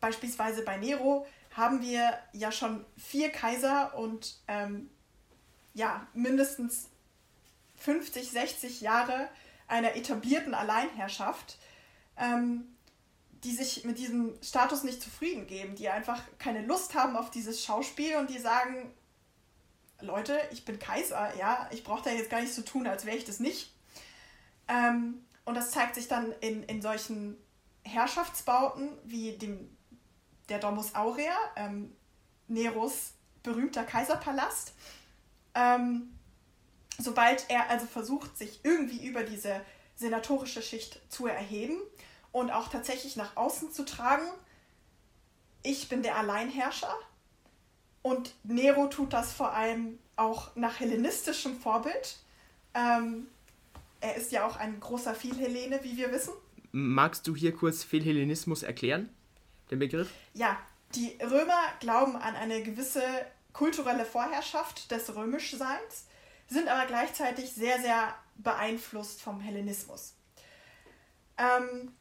[0.00, 4.90] beispielsweise bei Nero, haben wir ja schon vier Kaiser und ähm,
[5.74, 6.88] ja, mindestens
[7.76, 9.28] 50, 60 Jahre
[9.68, 11.58] einer etablierten Alleinherrschaft,
[12.16, 12.64] ähm,
[13.44, 17.64] die sich mit diesem Status nicht zufrieden geben, die einfach keine Lust haben auf dieses
[17.64, 18.92] Schauspiel und die sagen,
[20.00, 23.16] Leute, ich bin Kaiser, ja, ich brauche da jetzt gar nicht so tun, als wäre
[23.16, 23.74] ich das nicht.
[24.68, 27.36] Ähm, und das zeigt sich dann in, in solchen
[27.82, 29.76] Herrschaftsbauten wie dem
[30.52, 31.90] der Domus Aurea, ähm,
[32.46, 34.74] Neros berühmter Kaiserpalast.
[35.54, 36.12] Ähm,
[36.98, 39.62] sobald er also versucht, sich irgendwie über diese
[39.96, 41.78] senatorische Schicht zu erheben
[42.32, 44.26] und auch tatsächlich nach außen zu tragen,
[45.62, 46.94] ich bin der Alleinherrscher.
[48.02, 52.18] Und Nero tut das vor allem auch nach hellenistischem Vorbild.
[52.74, 53.28] Ähm,
[54.00, 56.34] er ist ja auch ein großer Philhellene, wie wir wissen.
[56.72, 59.08] Magst du hier kurz Philhellenismus erklären?
[59.72, 60.10] Den Begriff?
[60.34, 60.58] Ja,
[60.94, 63.02] die Römer glauben an eine gewisse
[63.52, 66.06] kulturelle Vorherrschaft des Römischseins,
[66.48, 70.14] sind aber gleichzeitig sehr, sehr beeinflusst vom Hellenismus.
[71.38, 71.94] Ähm,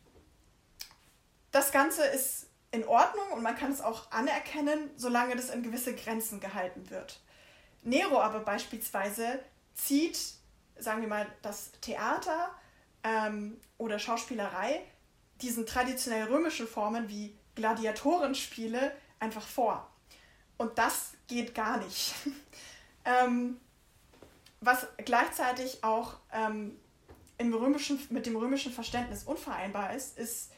[1.52, 5.96] das Ganze ist in Ordnung und man kann es auch anerkennen, solange das in gewisse
[5.96, 7.22] Grenzen gehalten wird.
[7.84, 9.40] Nero aber beispielsweise
[9.74, 10.18] zieht,
[10.78, 12.54] sagen wir mal, das Theater
[13.04, 14.82] ähm, oder Schauspielerei
[15.42, 19.90] diesen traditionell römischen Formen wie Gladiatorenspiele einfach vor.
[20.58, 22.14] Und das geht gar nicht.
[23.06, 23.60] ähm,
[24.60, 26.78] was gleichzeitig auch ähm,
[27.38, 30.52] im römischen, mit dem römischen Verständnis unvereinbar ist, ist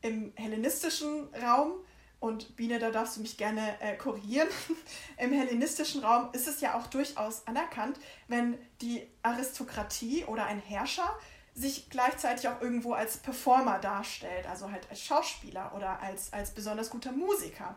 [0.00, 1.74] im hellenistischen Raum,
[2.20, 4.48] und Biene, da darfst du mich gerne äh, korrigieren,
[5.16, 11.18] im hellenistischen Raum ist es ja auch durchaus anerkannt, wenn die Aristokratie oder ein Herrscher
[11.54, 16.90] sich gleichzeitig auch irgendwo als Performer darstellt, also halt als Schauspieler oder als, als besonders
[16.90, 17.76] guter Musiker.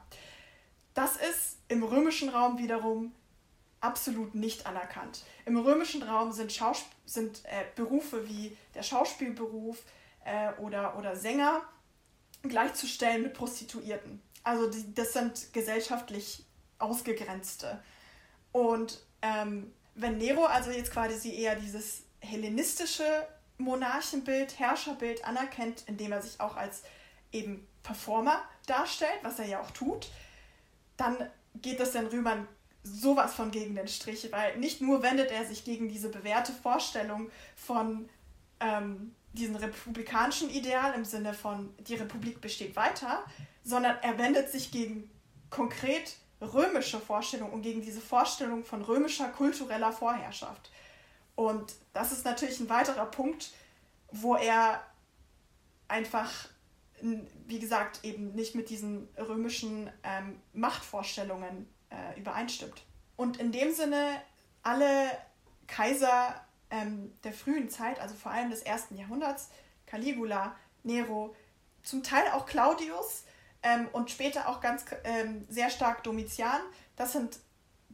[0.94, 3.14] Das ist im römischen Raum wiederum
[3.82, 5.24] absolut nicht anerkannt.
[5.46, 9.84] Im römischen Raum sind, Schausp sind äh, Berufe wie der Schauspielberuf
[10.24, 11.62] äh, oder, oder Sänger
[12.44, 14.22] gleichzustellen mit Prostituierten.
[14.44, 16.46] Also die, das sind gesellschaftlich
[16.80, 17.82] ausgegrenzte.
[18.52, 26.22] Und ähm, wenn Nero also jetzt quasi eher dieses hellenistische Monarchenbild, Herrscherbild anerkennt, indem er
[26.22, 26.84] sich auch als
[27.32, 30.10] eben Performer darstellt, was er ja auch tut,
[30.98, 31.18] dann
[31.56, 32.48] geht das den Römern
[32.84, 37.30] sowas von gegen den Strich, weil nicht nur wendet er sich gegen diese bewährte Vorstellung
[37.56, 38.10] von
[38.60, 43.24] ähm, diesem republikanischen Ideal im Sinne von die Republik besteht weiter,
[43.64, 45.10] sondern er wendet sich gegen
[45.50, 50.72] konkret römische Vorstellungen und gegen diese Vorstellung von römischer kultureller Vorherrschaft.
[51.36, 53.52] Und das ist natürlich ein weiterer Punkt,
[54.12, 54.84] wo er
[55.88, 56.32] einfach,
[57.02, 62.84] wie gesagt, eben nicht mit diesen römischen ähm, Machtvorstellungen äh, übereinstimmt.
[63.16, 64.22] Und in dem Sinne,
[64.62, 65.10] alle
[65.68, 69.50] Kaiser ähm, der frühen Zeit, also vor allem des ersten Jahrhunderts,
[69.86, 71.36] Caligula, Nero,
[71.84, 73.24] zum Teil auch Claudius
[73.62, 76.62] ähm, und später auch ganz ähm, sehr stark Domitian,
[76.96, 77.40] das sind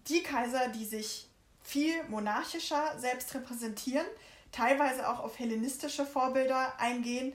[0.07, 1.28] die Kaiser, die sich
[1.69, 4.07] viel monarchischer selbst repräsentieren,
[4.51, 7.33] teilweise auch auf hellenistische Vorbilder eingehen.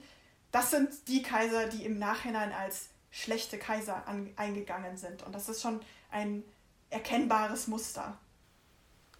[0.51, 5.23] Das sind die Kaiser, die im Nachhinein als schlechte Kaiser an, eingegangen sind.
[5.23, 5.79] Und das ist schon
[6.11, 6.43] ein
[6.89, 8.17] erkennbares Muster.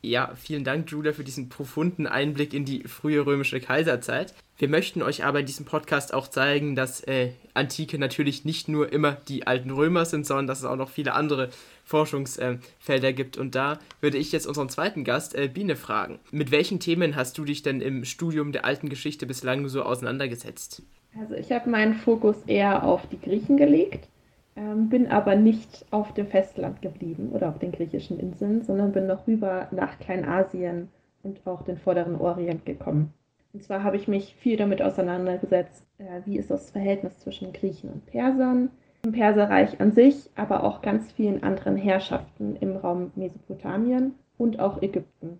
[0.05, 4.35] Ja, vielen Dank, Julia, für diesen profunden Einblick in die frühe römische Kaiserzeit.
[4.55, 8.93] Wir möchten euch aber in diesem Podcast auch zeigen, dass äh, Antike natürlich nicht nur
[8.93, 11.49] immer die alten Römer sind, sondern dass es auch noch viele andere
[11.85, 13.37] Forschungsfelder äh, gibt.
[13.37, 16.19] Und da würde ich jetzt unseren zweiten Gast, äh, Biene, fragen.
[16.31, 20.83] Mit welchen Themen hast du dich denn im Studium der alten Geschichte bislang so auseinandergesetzt?
[21.19, 24.07] Also ich habe meinen Fokus eher auf die Griechen gelegt
[24.55, 29.07] ähm, bin aber nicht auf dem Festland geblieben oder auf den griechischen Inseln, sondern bin
[29.07, 30.89] noch rüber nach Kleinasien
[31.23, 33.13] und auch den vorderen Orient gekommen.
[33.53, 37.89] Und zwar habe ich mich viel damit auseinandergesetzt, äh, wie ist das Verhältnis zwischen Griechen
[37.89, 38.69] und Persern,
[39.03, 44.81] im Perserreich an sich, aber auch ganz vielen anderen Herrschaften im Raum Mesopotamien und auch
[44.81, 45.39] Ägypten.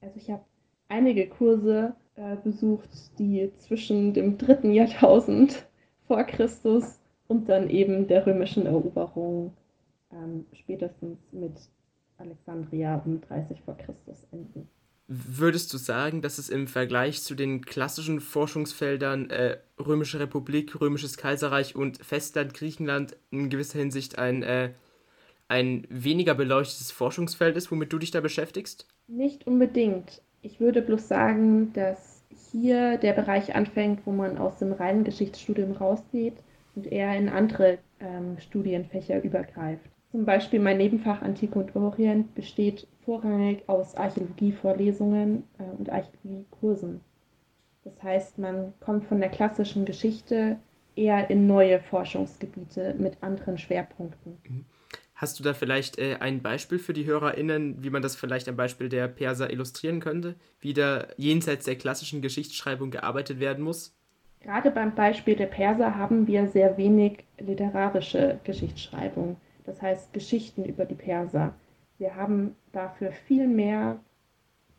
[0.00, 0.44] Also ich habe
[0.88, 5.66] einige Kurse äh, besucht, die zwischen dem dritten Jahrtausend
[6.06, 9.52] vor Christus und dann eben der römischen Eroberung
[10.12, 11.54] ähm, spätestens mit
[12.18, 14.68] Alexandria um 30 vor Christus enden.
[15.08, 21.16] Würdest du sagen, dass es im Vergleich zu den klassischen Forschungsfeldern äh, Römische Republik, Römisches
[21.16, 24.70] Kaiserreich und Festland Griechenland in gewisser Hinsicht ein, äh,
[25.46, 28.88] ein weniger beleuchtetes Forschungsfeld ist, womit du dich da beschäftigst?
[29.06, 30.22] Nicht unbedingt.
[30.42, 35.72] Ich würde bloß sagen, dass hier der Bereich anfängt, wo man aus dem reinen Geschichtsstudium
[35.72, 36.34] rausgeht
[36.76, 39.90] und eher in andere ähm, Studienfächer übergreift.
[40.12, 47.00] Zum Beispiel mein Nebenfach Antike und Orient besteht vorrangig aus Archäologievorlesungen äh, und Archäologiekursen.
[47.84, 50.58] Das heißt, man kommt von der klassischen Geschichte
[50.94, 54.38] eher in neue Forschungsgebiete mit anderen Schwerpunkten.
[54.48, 54.64] Mhm.
[55.14, 58.56] Hast du da vielleicht äh, ein Beispiel für die HörerInnen, wie man das vielleicht am
[58.56, 60.34] Beispiel der Perser illustrieren könnte?
[60.60, 63.96] Wie da jenseits der klassischen Geschichtsschreibung gearbeitet werden muss?
[64.46, 70.84] Gerade beim Beispiel der Perser haben wir sehr wenig literarische Geschichtsschreibung, das heißt Geschichten über
[70.84, 71.52] die Perser.
[71.98, 73.98] Wir haben dafür viel mehr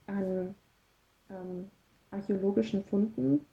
[0.06, 0.56] an
[1.30, 1.70] ähm,
[2.12, 3.46] archäologischen Funden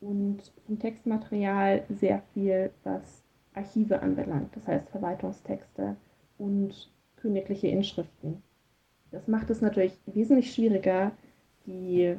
[0.00, 5.96] und vom Textmaterial sehr viel, was Archive anbelangt, das heißt Verwaltungstexte
[6.38, 8.40] und königliche Inschriften.
[9.10, 11.10] Das macht es natürlich wesentlich schwieriger,
[11.66, 12.14] die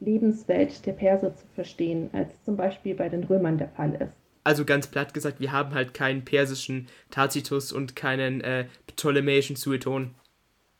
[0.00, 4.16] Lebenswelt der Perser zu verstehen, als zum Beispiel bei den Römern der Fall ist.
[4.42, 10.14] Also ganz platt gesagt, wir haben halt keinen persischen Tacitus und keinen äh, ptolemäischen Sueton.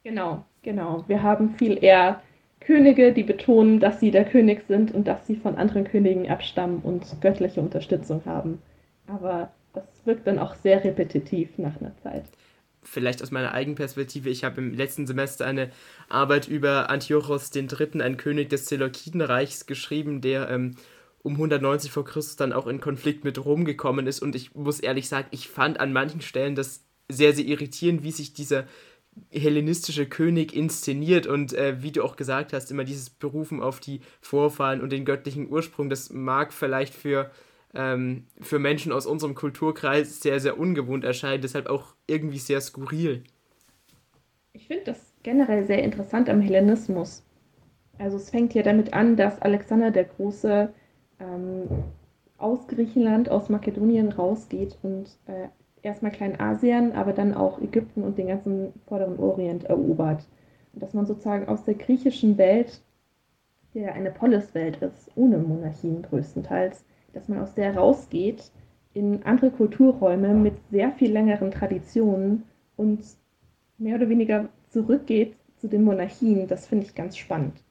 [0.03, 1.05] Genau, genau.
[1.09, 2.23] Wir haben viel eher
[2.61, 6.81] Könige, die betonen, dass sie der König sind und dass sie von anderen Königen abstammen
[6.83, 8.63] und göttliche Unterstützung haben.
[9.07, 12.25] Aber das wirkt dann auch sehr repetitiv nach einer Zeit
[12.83, 15.71] vielleicht aus meiner Eigenperspektive, ich habe im letzten Semester eine
[16.09, 20.77] Arbeit über Antiochos III., ein König des Seleukidenreichs, geschrieben, der ähm,
[21.23, 24.21] um 190 vor Christus dann auch in Konflikt mit Rom gekommen ist.
[24.21, 28.13] Und ich muss ehrlich sagen, ich fand an manchen Stellen das sehr, sehr irritierend, wie
[28.13, 28.67] sich dieser
[29.31, 34.01] hellenistische König inszeniert und äh, wie du auch gesagt hast, immer dieses Berufen auf die
[34.21, 37.31] Vorfahren und den göttlichen Ursprung, das mag vielleicht für
[37.75, 43.25] ähm, für Menschen aus unserem Kulturkreis sehr, sehr ungewohnt erscheint, deshalb auch irgendwie sehr skurril.
[44.53, 47.25] Ich finde das generell sehr interessant am Hellenismus.
[47.99, 50.73] Also es fängt ja damit an, dass Alexander der Große
[51.21, 51.69] ähm,
[52.39, 55.49] aus Griechenland, aus Makedonien rausgeht und äh,
[55.83, 60.27] erstmal Kleinasien, aber dann auch Ägypten und den ganzen vorderen Orient erobert.
[60.73, 62.81] Und dass man sozusagen aus der griechischen Welt,
[63.75, 68.51] die ja eine Poliswelt ist, ohne Monarchien größtenteils, dass man aus der rausgeht
[68.93, 72.45] in andere Kulturräume mit sehr viel längeren Traditionen
[72.77, 73.01] und
[73.79, 77.63] mehr oder weniger zurückgeht zu den Monarchien, das finde ich ganz spannend.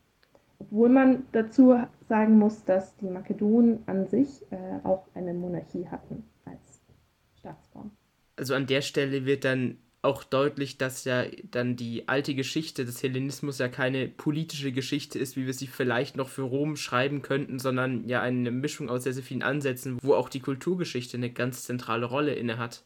[0.59, 1.75] Obwohl man dazu
[2.07, 6.81] sagen muss, dass die Makedonen an sich äh, auch eine Monarchie hatten als
[7.39, 7.91] Staatsform.
[8.35, 13.03] Also an der Stelle wird dann auch deutlich, dass ja dann die alte Geschichte des
[13.03, 17.59] Hellenismus ja keine politische Geschichte ist, wie wir sie vielleicht noch für Rom schreiben könnten,
[17.59, 21.63] sondern ja eine Mischung aus sehr, sehr vielen Ansätzen, wo auch die Kulturgeschichte eine ganz
[21.63, 22.83] zentrale Rolle inne hat.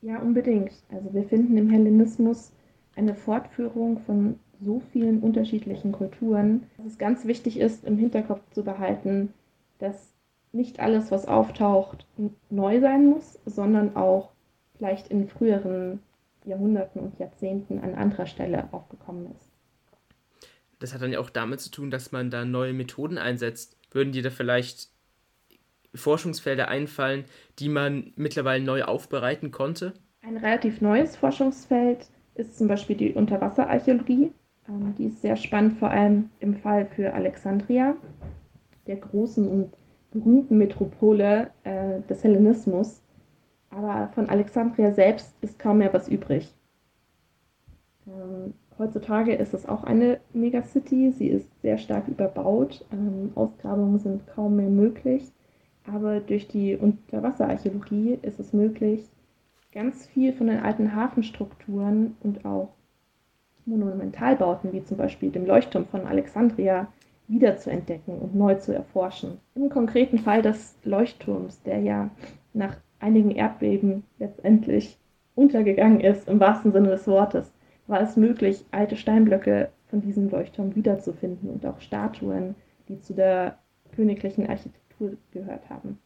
[0.00, 0.72] Ja, unbedingt.
[0.90, 2.52] Also wir finden im Hellenismus
[2.96, 8.64] eine Fortführung von so vielen unterschiedlichen Kulturen, dass es ganz wichtig ist, im Hinterkopf zu
[8.64, 9.32] behalten,
[9.78, 10.12] dass
[10.52, 12.06] nicht alles, was auftaucht,
[12.50, 14.30] neu sein muss, sondern auch
[14.76, 16.00] vielleicht in früheren
[16.44, 19.52] Jahrhunderten und Jahrzehnten an anderer Stelle aufgekommen ist.
[20.78, 23.76] Das hat dann ja auch damit zu tun, dass man da neue Methoden einsetzt.
[23.92, 24.90] Würden dir da vielleicht
[25.94, 27.24] Forschungsfelder einfallen,
[27.58, 29.92] die man mittlerweile neu aufbereiten konnte?
[30.22, 34.32] Ein relativ neues Forschungsfeld ist zum Beispiel die Unterwasserarchäologie.
[34.68, 37.94] Ähm, die ist sehr spannend, vor allem im Fall für Alexandria,
[38.86, 39.72] der großen und
[40.12, 43.01] berühmten Metropole äh, des Hellenismus.
[43.74, 46.52] Aber von Alexandria selbst ist kaum mehr was übrig.
[48.06, 51.12] Ähm, heutzutage ist es auch eine Megacity.
[51.12, 52.84] Sie ist sehr stark überbaut.
[52.92, 55.32] Ähm, Ausgrabungen sind kaum mehr möglich.
[55.90, 59.08] Aber durch die Unterwasserarchäologie ist es möglich,
[59.72, 62.68] ganz viel von den alten Hafenstrukturen und auch
[63.64, 66.88] Monumentalbauten wie zum Beispiel dem Leuchtturm von Alexandria
[67.28, 69.38] wiederzuentdecken und neu zu erforschen.
[69.54, 72.10] Im konkreten Fall des Leuchtturms, der ja
[72.52, 74.98] nach einigen Erdbeben letztendlich
[75.34, 77.52] untergegangen ist, im wahrsten Sinne des Wortes,
[77.86, 82.54] war es möglich, alte Steinblöcke von diesem Leuchtturm wiederzufinden und auch Statuen,
[82.88, 83.58] die zu der
[83.94, 85.98] königlichen Architektur gehört haben.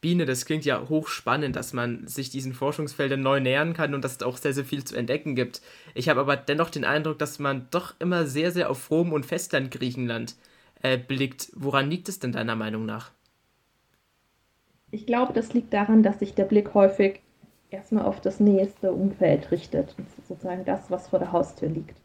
[0.00, 4.16] Biene, das klingt ja hochspannend, dass man sich diesen Forschungsfeldern neu nähern kann und dass
[4.16, 5.62] es auch sehr, sehr viel zu entdecken gibt.
[5.94, 9.24] Ich habe aber dennoch den Eindruck, dass man doch immer sehr, sehr auf Rom und
[9.24, 10.36] Festland Griechenland
[10.82, 11.50] äh, blickt.
[11.54, 13.12] Woran liegt es denn deiner Meinung nach?
[14.94, 17.20] Ich glaube, das liegt daran, dass sich der Blick häufig
[17.68, 19.96] erstmal auf das nächste Umfeld richtet
[20.28, 22.00] sozusagen das, was vor der Haustür liegt.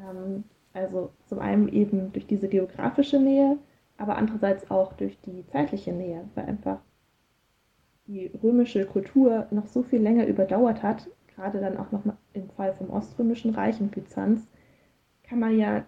[0.00, 0.42] Ähm,
[0.72, 3.56] also zum einen eben durch diese geografische Nähe,
[3.98, 6.80] aber andererseits auch durch die zeitliche Nähe, weil einfach
[8.08, 12.02] die römische Kultur noch so viel länger überdauert hat, gerade dann auch noch
[12.32, 14.44] im Fall vom Oströmischen Reich und Byzanz,
[15.22, 15.84] kann man ja,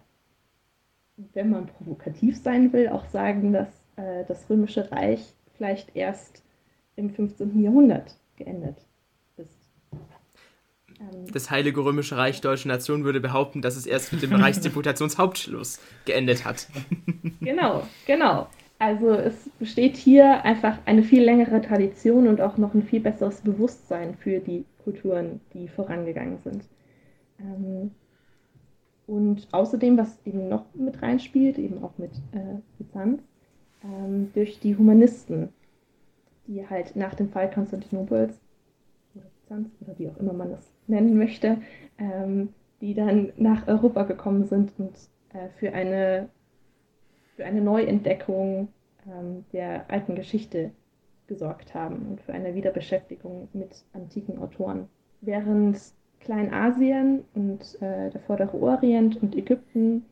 [1.33, 6.43] wenn man provokativ sein will, auch sagen, dass äh, das Römische Reich vielleicht erst
[6.95, 7.61] im 15.
[7.61, 8.77] Jahrhundert geendet
[9.37, 9.69] ist.
[10.99, 15.79] Ähm, das Heilige Römische Reich Deutsche Nation würde behaupten, dass es erst mit dem Reichsdeputationshauptschluss
[16.05, 16.67] geendet hat.
[17.41, 18.47] genau, genau.
[18.79, 23.41] Also es besteht hier einfach eine viel längere Tradition und auch noch ein viel besseres
[23.41, 26.63] Bewusstsein für die Kulturen, die vorangegangen sind.
[27.39, 27.91] Ähm,
[29.07, 33.21] und außerdem, was eben noch mit reinspielt, eben auch mit äh, Byzanz,
[33.87, 35.49] ähm, durch die Humanisten,
[36.47, 38.39] die halt nach dem Fall Konstantinopels
[39.49, 41.57] oder wie auch immer man das nennen möchte,
[41.97, 42.49] ähm,
[42.81, 44.93] die dann nach Europa gekommen sind und
[45.33, 46.29] äh, für, eine,
[47.35, 48.67] für eine Neuentdeckung
[49.07, 50.71] ähm, der alten Geschichte
[51.27, 54.87] gesorgt haben und für eine Wiederbeschäftigung mit antiken Autoren.
[55.21, 55.79] Während
[56.19, 60.05] Kleinasien und äh, der Vordere Orient und Ägypten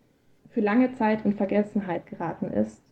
[0.50, 2.85] für lange Zeit in Vergessenheit geraten ist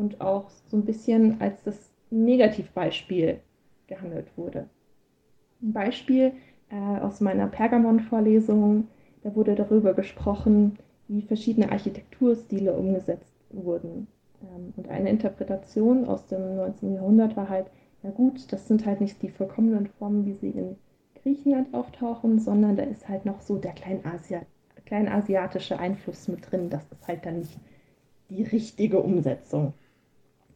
[0.00, 3.40] und auch so ein bisschen als das Negativbeispiel
[3.86, 4.66] gehandelt wurde.
[5.62, 6.32] Ein Beispiel
[6.70, 8.88] äh, aus meiner Pergamon-Vorlesung,
[9.22, 10.78] da wurde darüber gesprochen,
[11.08, 14.06] wie verschiedene Architekturstile umgesetzt wurden.
[14.42, 16.94] Ähm, und eine Interpretation aus dem 19.
[16.94, 17.66] Jahrhundert war halt,
[18.02, 20.76] na gut, das sind halt nicht die vollkommenen Formen, wie sie in
[21.22, 24.40] Griechenland auftauchen, sondern da ist halt noch so der Kleinasia
[24.86, 26.68] kleinasiatische Einfluss mit drin.
[26.68, 27.60] Das ist halt dann nicht
[28.28, 29.72] die richtige Umsetzung.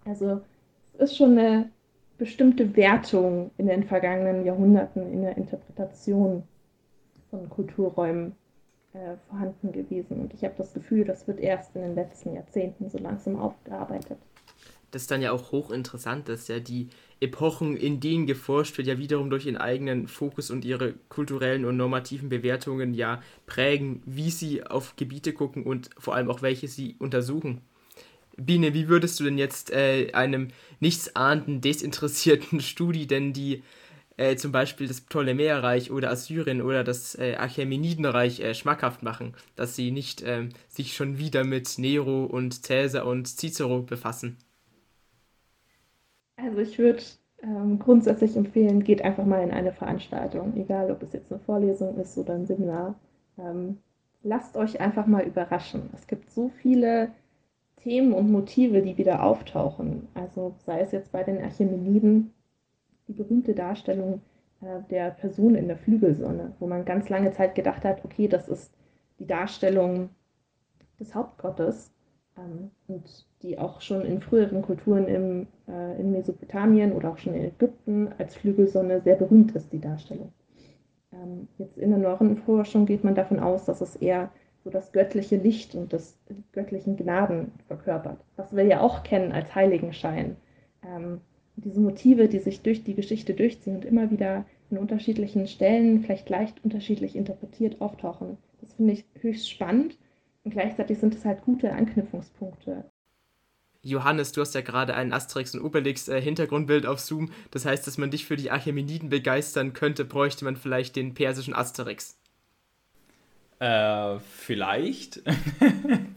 [0.05, 0.41] Also
[0.99, 1.71] ist schon eine
[2.19, 6.45] bestimmte Wertung in den vergangenen Jahrhunderten in der Interpretation
[7.31, 8.37] von Kulturräumen
[8.93, 10.21] äh, vorhanden gewesen.
[10.21, 14.19] Und ich habe das Gefühl, das wird erst in den letzten Jahrzehnten so langsam aufgearbeitet.
[14.93, 16.89] Das ist dann ja auch hochinteressant, dass ja die
[17.19, 21.77] Epochen, in denen geforscht wird, ja wiederum durch ihren eigenen Fokus und ihre kulturellen und
[21.77, 26.95] normativen Bewertungen ja prägen, wie sie auf Gebiete gucken und vor allem auch welche sie
[27.01, 27.63] untersuchen.
[28.37, 30.49] Biene, wie würdest du denn jetzt äh, einem
[30.81, 33.63] nichtsahnenden, desinteressierten Studi denn die
[34.17, 39.75] äh, zum Beispiel das Ptolemäerreich oder Assyrien oder das äh, Achämenidenreich äh, schmackhaft machen, dass
[39.75, 44.37] sie nicht ähm, sich schon wieder mit Nero und Caesar und Cicero befassen?
[46.37, 47.03] Also ich würde
[47.43, 51.99] ähm, grundsätzlich empfehlen, geht einfach mal in eine Veranstaltung, egal ob es jetzt eine Vorlesung
[51.99, 52.95] ist oder ein Seminar.
[53.39, 53.79] Ähm,
[54.23, 55.91] lasst euch einfach mal überraschen.
[55.93, 57.11] Es gibt so viele
[57.85, 60.09] Themen und Motive, die wieder auftauchen.
[60.15, 62.33] Also sei es jetzt bei den Archimeniden
[63.07, 64.23] die berühmte Darstellung
[64.63, 68.49] äh, der Person in der Flügelsonne, wo man ganz lange Zeit gedacht hat, okay, das
[68.49, 68.73] ist
[69.19, 70.09] die Darstellung
[70.99, 71.93] des Hauptgottes
[72.39, 77.35] ähm, und die auch schon in früheren Kulturen im, äh, in Mesopotamien oder auch schon
[77.35, 80.33] in Ägypten als Flügelsonne sehr berühmt ist, die Darstellung.
[81.13, 84.31] Ähm, jetzt in der neueren Forschung geht man davon aus, dass es eher
[84.65, 86.17] so das göttliche Licht und das
[86.53, 90.37] göttlichen Gnaden verkörpert, was wir ja auch kennen als Heiligenschein.
[90.83, 91.21] Ähm,
[91.57, 96.29] diese Motive, die sich durch die Geschichte durchziehen und immer wieder in unterschiedlichen Stellen, vielleicht
[96.31, 98.39] leicht unterschiedlich interpretiert auftauchen.
[98.61, 99.99] Das finde ich höchst spannend
[100.43, 102.85] und gleichzeitig sind es halt gute Anknüpfungspunkte.
[103.83, 107.31] Johannes, du hast ja gerade ein Asterix und Obelix äh, Hintergrundbild auf Zoom.
[107.51, 111.55] Das heißt, dass man dich für die Archimeniden begeistern könnte, bräuchte man vielleicht den persischen
[111.55, 112.19] Asterix.
[113.59, 115.23] Äh, vielleicht.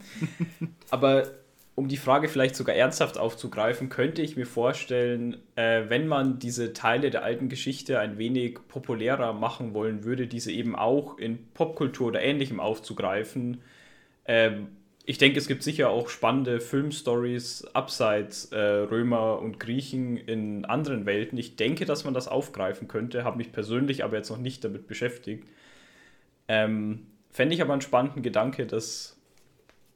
[0.90, 1.24] Aber
[1.78, 6.72] um die Frage vielleicht sogar ernsthaft aufzugreifen, könnte ich mir vorstellen, äh, wenn man diese
[6.72, 12.08] Teile der alten Geschichte ein wenig populärer machen wollen würde, diese eben auch in Popkultur
[12.08, 13.58] oder ähnlichem aufzugreifen.
[14.24, 14.68] Ähm,
[15.04, 21.06] ich denke, es gibt sicher auch spannende Filmstories abseits äh, Römer und Griechen in anderen
[21.06, 21.38] Welten.
[21.38, 24.88] Ich denke, dass man das aufgreifen könnte, habe mich persönlich aber jetzt noch nicht damit
[24.88, 25.48] beschäftigt.
[26.48, 29.18] Ähm, Fände ich aber einen spannenden Gedanke, das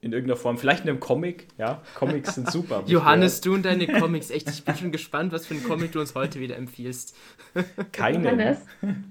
[0.02, 2.82] in irgendeiner Form, vielleicht in einem Comic, ja, Comics sind super.
[2.86, 6.00] Johannes, du und deine Comics, echt, ich bin schon gespannt, was für ein Comic du
[6.00, 7.16] uns heute wieder empfiehlst.
[7.92, 8.24] Keine.
[8.24, 8.58] Johannes,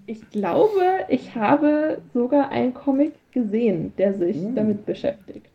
[0.05, 4.53] ich glaube, ich habe sogar einen Comic gesehen, der sich uh.
[4.53, 5.49] damit beschäftigt.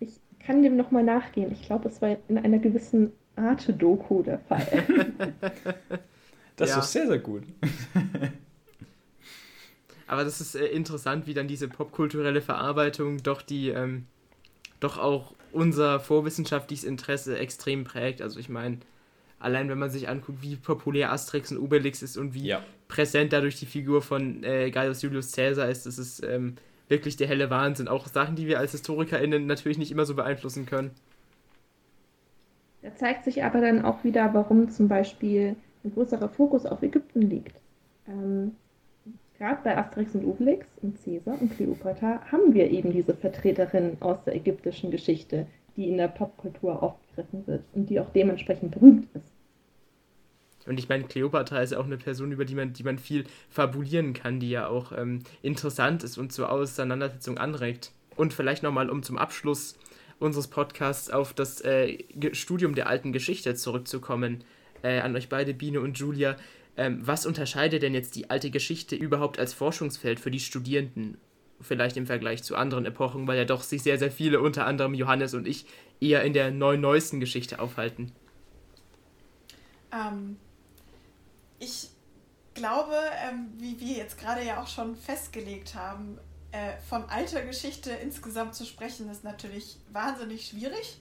[0.00, 1.52] Ich kann dem nochmal nachgehen.
[1.52, 4.66] Ich glaube, es war in einer gewissen Arte-Doku der Fall.
[6.56, 6.78] das ja.
[6.80, 7.44] ist sehr, sehr gut.
[10.10, 14.06] Aber das ist äh, interessant, wie dann diese popkulturelle Verarbeitung doch die ähm,
[14.80, 18.20] doch auch unser vorwissenschaftliches Interesse extrem prägt.
[18.20, 18.78] Also ich meine,
[19.38, 22.60] allein wenn man sich anguckt, wie populär Asterix und Obelix ist und wie ja.
[22.88, 26.56] präsent dadurch die Figur von äh, Gaius Julius Caesar ist, das ist ähm,
[26.88, 27.86] wirklich der helle Wahnsinn.
[27.86, 30.90] Auch Sachen, die wir als HistorikerInnen natürlich nicht immer so beeinflussen können.
[32.82, 35.54] Da zeigt sich aber dann auch wieder, warum zum Beispiel
[35.84, 37.54] ein größerer Fokus auf Ägypten liegt.
[38.08, 38.56] Ähm,
[39.40, 44.22] Gerade bei Asterix und Obelix und Caesar und Kleopatra haben wir eben diese Vertreterin aus
[44.26, 49.32] der ägyptischen Geschichte, die in der Popkultur aufgegriffen wird und die auch dementsprechend berühmt ist.
[50.66, 53.24] Und ich meine, Kleopatra ist ja auch eine Person, über die man, die man viel
[53.48, 57.92] fabulieren kann, die ja auch ähm, interessant ist und zur Auseinandersetzung anregt.
[58.16, 59.78] Und vielleicht nochmal, um zum Abschluss
[60.18, 61.96] unseres Podcasts auf das äh,
[62.32, 64.44] Studium der alten Geschichte zurückzukommen,
[64.82, 66.36] äh, an euch beide, Biene und Julia.
[66.76, 71.18] Ähm, was unterscheidet denn jetzt die alte Geschichte überhaupt als Forschungsfeld für die Studierenden?
[71.60, 74.94] Vielleicht im Vergleich zu anderen Epochen, weil ja doch sich sehr, sehr viele, unter anderem
[74.94, 75.66] Johannes und ich,
[76.00, 78.12] eher in der neu neuesten Geschichte aufhalten.
[79.92, 80.36] Ähm,
[81.58, 81.90] ich
[82.54, 82.94] glaube,
[83.28, 86.18] ähm, wie wir jetzt gerade ja auch schon festgelegt haben,
[86.52, 91.00] äh, von alter Geschichte insgesamt zu sprechen, ist natürlich wahnsinnig schwierig.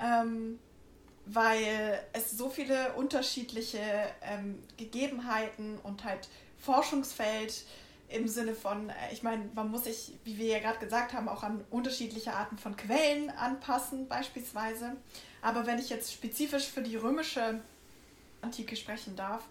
[0.00, 0.58] Ähm,
[1.26, 3.80] weil es so viele unterschiedliche
[4.22, 7.64] ähm, Gegebenheiten und halt Forschungsfeld
[8.08, 11.28] im Sinne von, äh, ich meine, man muss sich, wie wir ja gerade gesagt haben,
[11.28, 14.96] auch an unterschiedliche Arten von Quellen anpassen, beispielsweise.
[15.40, 17.60] Aber wenn ich jetzt spezifisch für die römische
[18.42, 19.44] Antike sprechen darf,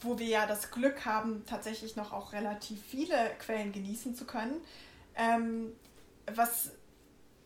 [0.00, 4.60] wo wir ja das Glück haben, tatsächlich noch auch relativ viele Quellen genießen zu können,
[5.16, 5.72] ähm,
[6.34, 6.70] was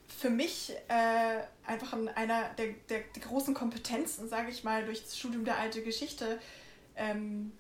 [0.09, 5.17] für mich äh, einfach einer der, der, der, großen Kompetenzen, sage ich mal, durch das
[5.17, 6.41] Studium der alten Geschichte
[6.97, 7.53] ähm,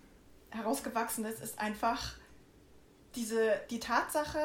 [0.50, 2.14] herausgewachsen ist, ist einfach
[3.14, 4.40] diese, die Tatsache,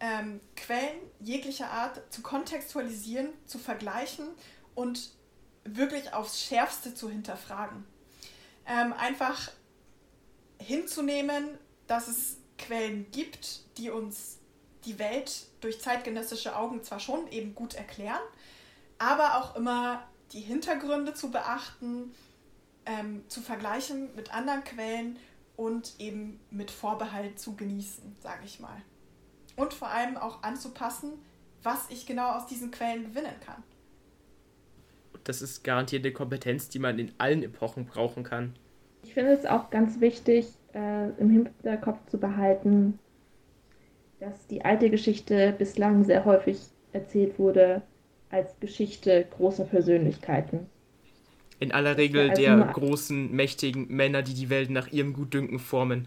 [0.00, 4.28] ähm, Quellen jeglicher Art zu kontextualisieren, zu vergleichen
[4.74, 5.10] und
[5.64, 7.84] wirklich aufs Schärfste zu hinterfragen.
[8.66, 9.50] Ähm, einfach
[10.58, 14.39] hinzunehmen, dass es Quellen gibt, die uns
[14.84, 18.20] die Welt durch zeitgenössische Augen zwar schon eben gut erklären,
[18.98, 22.14] aber auch immer die Hintergründe zu beachten,
[22.86, 25.16] ähm, zu vergleichen mit anderen Quellen
[25.56, 28.82] und eben mit Vorbehalt zu genießen, sage ich mal.
[29.56, 31.12] Und vor allem auch anzupassen,
[31.62, 33.62] was ich genau aus diesen Quellen gewinnen kann.
[35.24, 38.56] Das ist garantiert eine Kompetenz, die man in allen Epochen brauchen kann.
[39.02, 42.98] Ich finde es auch ganz wichtig, äh, im Hinterkopf zu behalten,
[44.20, 46.58] dass die alte Geschichte bislang sehr häufig
[46.92, 47.82] erzählt wurde
[48.30, 50.66] als Geschichte großer Persönlichkeiten.
[51.58, 56.06] In aller Regel also der großen, mächtigen Männer, die die Welt nach ihrem Gutdünken formen.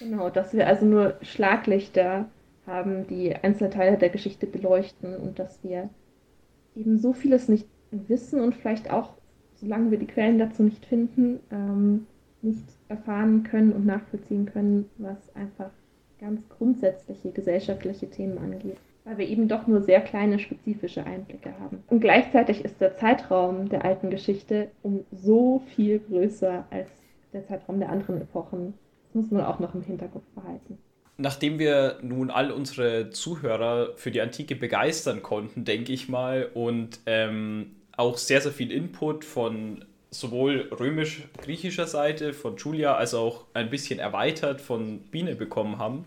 [0.00, 2.28] Genau, dass wir also nur Schlaglichter
[2.66, 5.88] haben, die Einzelteile der Geschichte beleuchten und dass wir
[6.76, 9.14] eben so vieles nicht wissen und vielleicht auch,
[9.56, 12.06] solange wir die Quellen dazu nicht finden, ähm,
[12.42, 15.70] nicht erfahren können und nachvollziehen können, was einfach
[16.20, 21.82] ganz grundsätzliche gesellschaftliche Themen angeht, weil wir eben doch nur sehr kleine spezifische Einblicke haben.
[21.88, 26.88] Und gleichzeitig ist der Zeitraum der alten Geschichte um so viel größer als
[27.32, 28.74] der Zeitraum der anderen Epochen.
[29.06, 30.78] Das muss man auch noch im Hinterkopf behalten.
[31.16, 37.00] Nachdem wir nun all unsere Zuhörer für die Antike begeistern konnten, denke ich mal, und
[37.06, 43.70] ähm, auch sehr, sehr viel Input von sowohl römisch-griechischer Seite von Julia als auch ein
[43.70, 46.06] bisschen erweitert von Biene bekommen haben,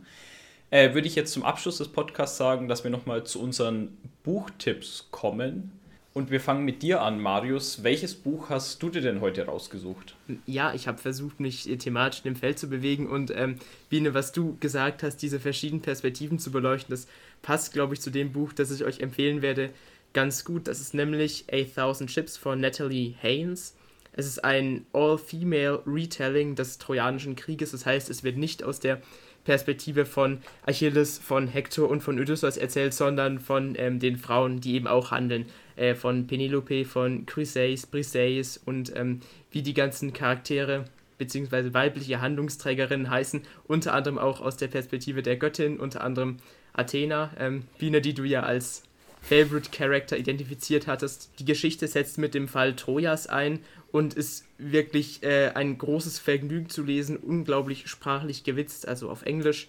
[0.71, 5.07] äh, würde ich jetzt zum Abschluss des Podcasts sagen, dass wir nochmal zu unseren Buchtipps
[5.11, 5.71] kommen.
[6.13, 7.83] Und wir fangen mit dir an, Marius.
[7.83, 10.15] Welches Buch hast du dir denn heute rausgesucht?
[10.45, 13.07] Ja, ich habe versucht, mich thematisch im Feld zu bewegen.
[13.07, 17.07] Und ähm, Biene, was du gesagt hast, diese verschiedenen Perspektiven zu beleuchten, das
[17.41, 19.69] passt, glaube ich, zu dem Buch, das ich euch empfehlen werde,
[20.11, 20.67] ganz gut.
[20.67, 23.75] Das ist nämlich A Thousand Ships von Natalie Haynes.
[24.13, 27.71] Es ist ein All-Female Retelling des Trojanischen Krieges.
[27.71, 29.01] Das heißt, es wird nicht aus der
[29.43, 34.75] Perspektive von Achilles, von Hektor und von Odysseus erzählt, sondern von ähm, den Frauen, die
[34.75, 35.45] eben auch handeln.
[35.75, 40.85] Äh, von Penelope, von Chryseis, Briseis und ähm, wie die ganzen Charaktere
[41.17, 41.73] bzw.
[41.73, 46.37] weibliche Handlungsträgerinnen heißen, unter anderem auch aus der Perspektive der Göttin, unter anderem
[46.73, 48.83] Athena, ähm, Biene, die du ja als
[49.21, 51.31] Favorite Character identifiziert hattest.
[51.39, 53.59] Die Geschichte setzt mit dem Fall Trojas ein
[53.91, 59.67] und ist wirklich äh, ein großes Vergnügen zu lesen, unglaublich sprachlich gewitzt, also auf Englisch.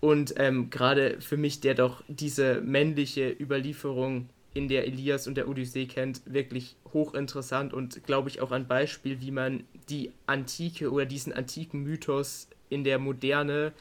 [0.00, 5.48] Und ähm, gerade für mich, der doch diese männliche Überlieferung in der Elias und der
[5.48, 11.04] Odyssee kennt, wirklich hochinteressant und glaube ich auch ein Beispiel, wie man die Antike oder
[11.04, 13.72] diesen antiken Mythos in der Moderne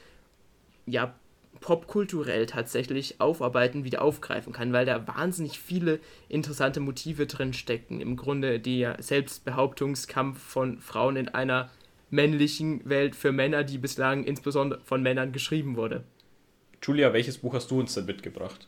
[0.86, 1.16] ja
[1.60, 6.00] popkulturell tatsächlich aufarbeiten, wieder aufgreifen kann, weil da wahnsinnig viele
[6.30, 8.02] interessante Motive drin stecken.
[8.02, 11.70] Im Grunde der Selbstbehauptungskampf von Frauen in einer
[12.10, 16.04] männlichen Welt für Männer, die bislang insbesondere von Männern geschrieben wurde.
[16.82, 18.68] Julia, welches Buch hast du uns denn mitgebracht?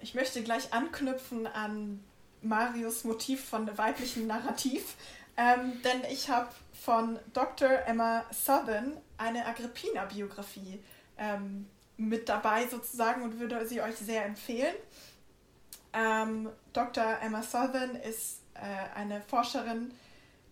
[0.00, 2.00] Ich möchte gleich anknüpfen an
[2.42, 4.96] Marius Motiv von weiblichen Narrativ,
[5.36, 7.68] ähm, denn ich habe von Dr.
[7.86, 10.80] Emma Southern eine Agrippina-Biografie
[11.16, 11.66] ähm,
[12.08, 14.74] mit dabei sozusagen und würde sie euch sehr empfehlen.
[15.92, 17.18] Ähm, Dr.
[17.22, 19.92] Emma Southern ist äh, eine Forscherin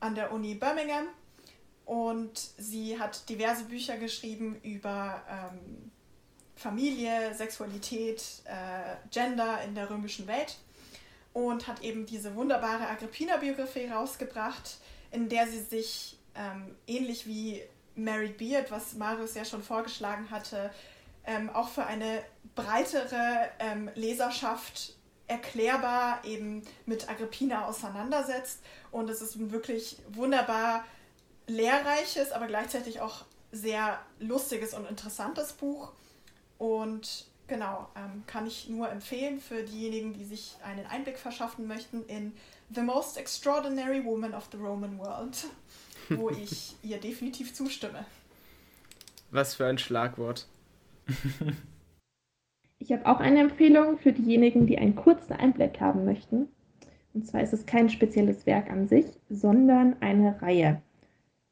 [0.01, 1.07] an der Uni Birmingham
[1.87, 5.91] und sie hat diverse Bücher geschrieben über ähm,
[6.57, 10.59] Familie, Sexualität, äh, Gender in der römischen Welt
[11.33, 14.79] und hat eben diese wunderbare Agrippina-Biografie rausgebracht,
[15.11, 17.63] in der sie sich ähm, ähnlich wie
[17.95, 20.71] Mary Beard, was Marius ja schon vorgeschlagen hatte,
[21.27, 22.23] ähm, auch für eine
[22.55, 24.95] breitere ähm, Leserschaft
[25.27, 28.61] erklärbar eben mit Agrippina auseinandersetzt.
[28.91, 30.85] Und es ist ein wirklich wunderbar
[31.47, 35.93] lehrreiches, aber gleichzeitig auch sehr lustiges und interessantes Buch.
[36.59, 42.05] Und genau, ähm, kann ich nur empfehlen für diejenigen, die sich einen Einblick verschaffen möchten
[42.07, 42.33] in
[42.75, 45.47] The Most Extraordinary Woman of the Roman World,
[46.09, 48.05] wo ich ihr definitiv zustimme.
[49.31, 50.47] Was für ein Schlagwort.
[52.83, 56.49] Ich habe auch eine Empfehlung für diejenigen, die einen kurzen Einblick haben möchten.
[57.13, 60.81] Und zwar ist es kein spezielles Werk an sich, sondern eine Reihe.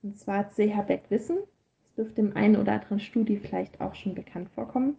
[0.03, 0.81] Und zwar C.H.
[0.83, 1.37] Beck Wissen.
[1.83, 4.97] Das dürfte im einen oder anderen Studie vielleicht auch schon bekannt vorkommen.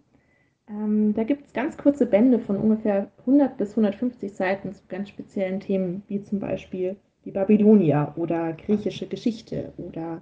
[0.70, 5.10] Ähm, da gibt es ganz kurze Bände von ungefähr 100 bis 150 Seiten zu ganz
[5.10, 10.22] speziellen Themen, wie zum Beispiel die Babylonier oder griechische Geschichte oder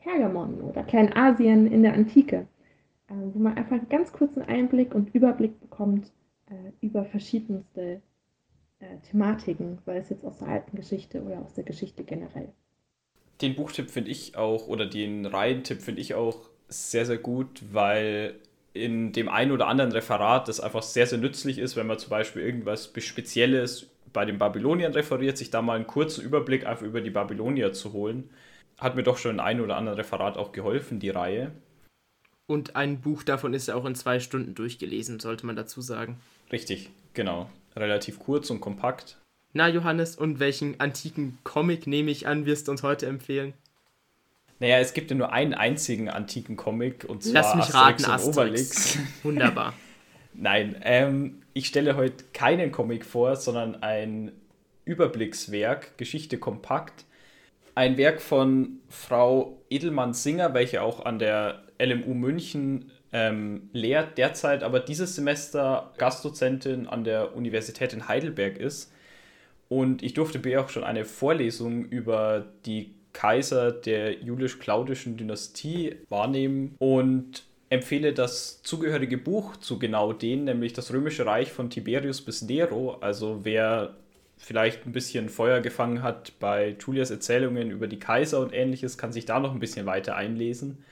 [0.00, 2.46] Pergamon oder Kleinasien in der Antike.
[3.12, 6.10] Ähm, wo man einfach einen ganz kurzen Einblick und Überblick bekommt
[6.46, 8.00] äh, über verschiedenste
[8.78, 12.48] äh, Thematiken, sei es jetzt aus der alten Geschichte oder aus der Geschichte generell.
[13.40, 18.36] Den Buchtipp finde ich auch, oder den Reihentipp finde ich auch sehr, sehr gut, weil
[18.72, 22.10] in dem einen oder anderen Referat das einfach sehr, sehr nützlich ist, wenn man zum
[22.10, 27.00] Beispiel irgendwas Spezielles bei den Babyloniern referiert, sich da mal einen kurzen Überblick einfach über
[27.00, 28.30] die Babylonier zu holen.
[28.78, 31.52] Hat mir doch schon in einem oder anderen Referat auch geholfen, die Reihe.
[32.52, 36.20] Und ein Buch davon ist ja auch in zwei Stunden durchgelesen, sollte man dazu sagen.
[36.52, 37.48] Richtig, genau.
[37.74, 39.16] Relativ kurz und kompakt.
[39.54, 43.54] Na, Johannes, und welchen antiken Comic nehme ich an, wirst du uns heute empfehlen?
[44.58, 48.22] Naja, es gibt ja nur einen einzigen antiken Comic und zwar Lass mich Asterix raten,
[48.22, 48.98] und Obelix.
[49.22, 49.72] Wunderbar.
[50.34, 54.30] Nein, ähm, ich stelle heute keinen Comic vor, sondern ein
[54.84, 57.06] Überblickswerk, Geschichte kompakt.
[57.74, 64.80] Ein Werk von Frau Edelmann-Singer, welche auch an der LMU München ähm, lehrt, derzeit aber
[64.80, 68.92] dieses Semester Gastdozentin an der Universität in Heidelberg ist.
[69.68, 76.74] Und ich durfte bei auch schon eine Vorlesung über die Kaiser der julisch-claudischen Dynastie wahrnehmen
[76.78, 82.42] und empfehle das zugehörige Buch zu genau denen, nämlich das Römische Reich von Tiberius bis
[82.42, 82.98] Nero.
[83.00, 83.96] Also wer
[84.36, 89.12] vielleicht ein bisschen Feuer gefangen hat bei Julias Erzählungen über die Kaiser und ähnliches, kann
[89.12, 90.84] sich da noch ein bisschen weiter einlesen.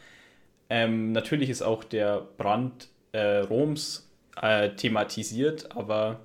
[0.70, 4.08] Ähm, natürlich ist auch der Brand äh, Roms
[4.40, 6.20] äh, thematisiert, aber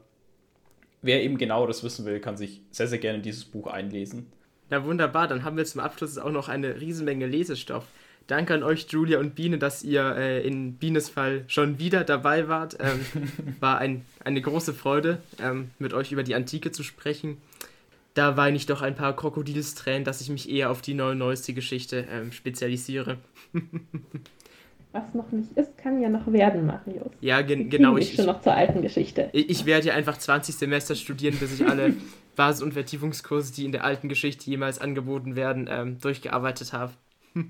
[1.01, 4.27] wer eben genau das wissen will, kann sich sehr, sehr gerne dieses Buch einlesen.
[4.69, 7.85] Na wunderbar, dann haben wir zum Abschluss auch noch eine Riesenmenge Lesestoff.
[8.27, 12.47] Danke an euch, Julia und Biene, dass ihr äh, in Bienes Fall schon wieder dabei
[12.47, 12.77] wart.
[12.79, 13.05] Ähm,
[13.59, 17.37] war ein, eine große Freude, ähm, mit euch über die Antike zu sprechen.
[18.15, 21.53] Da weine ich doch ein paar Krokodilstränen, dass ich mich eher auf die neue neueste
[21.53, 23.17] Geschichte ähm, spezialisiere.
[24.95, 27.11] was noch nicht ist, kann ja noch werden, Marius.
[27.19, 27.97] Ja, gen genau.
[27.97, 29.29] Ich schon noch zur alten Geschichte.
[29.33, 31.93] Ich, ich werde ja einfach 20 Semester studieren, bis ich alle
[32.35, 36.93] Basis- und Vertiefungskurse, die in der alten Geschichte jemals angeboten werden, ähm, durchgearbeitet habe.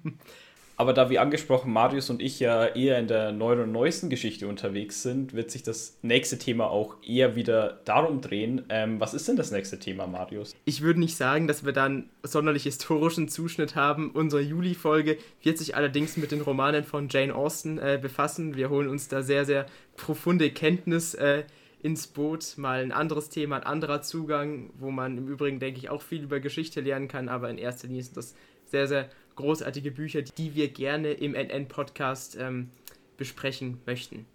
[0.77, 4.47] Aber da wie angesprochen Marius und ich ja eher in der neuen und neuesten Geschichte
[4.47, 8.63] unterwegs sind, wird sich das nächste Thema auch eher wieder darum drehen.
[8.69, 10.53] Ähm, was ist denn das nächste Thema, Marius?
[10.65, 14.11] Ich würde nicht sagen, dass wir dann sonderlich historischen Zuschnitt haben.
[14.11, 18.55] Unsere Juli-Folge wird sich allerdings mit den Romanen von Jane Austen äh, befassen.
[18.55, 21.43] Wir holen uns da sehr, sehr profunde Kenntnis äh,
[21.81, 22.57] ins Boot.
[22.57, 26.23] Mal ein anderes Thema, ein anderer Zugang, wo man im Übrigen, denke ich, auch viel
[26.23, 27.29] über Geschichte lernen kann.
[27.29, 32.37] Aber in erster Linie sind das sehr, sehr großartige Bücher, die wir gerne im NN-Podcast
[32.39, 32.69] ähm,
[33.17, 34.25] besprechen möchten.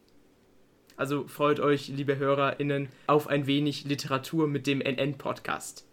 [0.96, 5.86] Also freut euch, liebe HörerInnen, auf ein wenig Literatur mit dem NN-Podcast.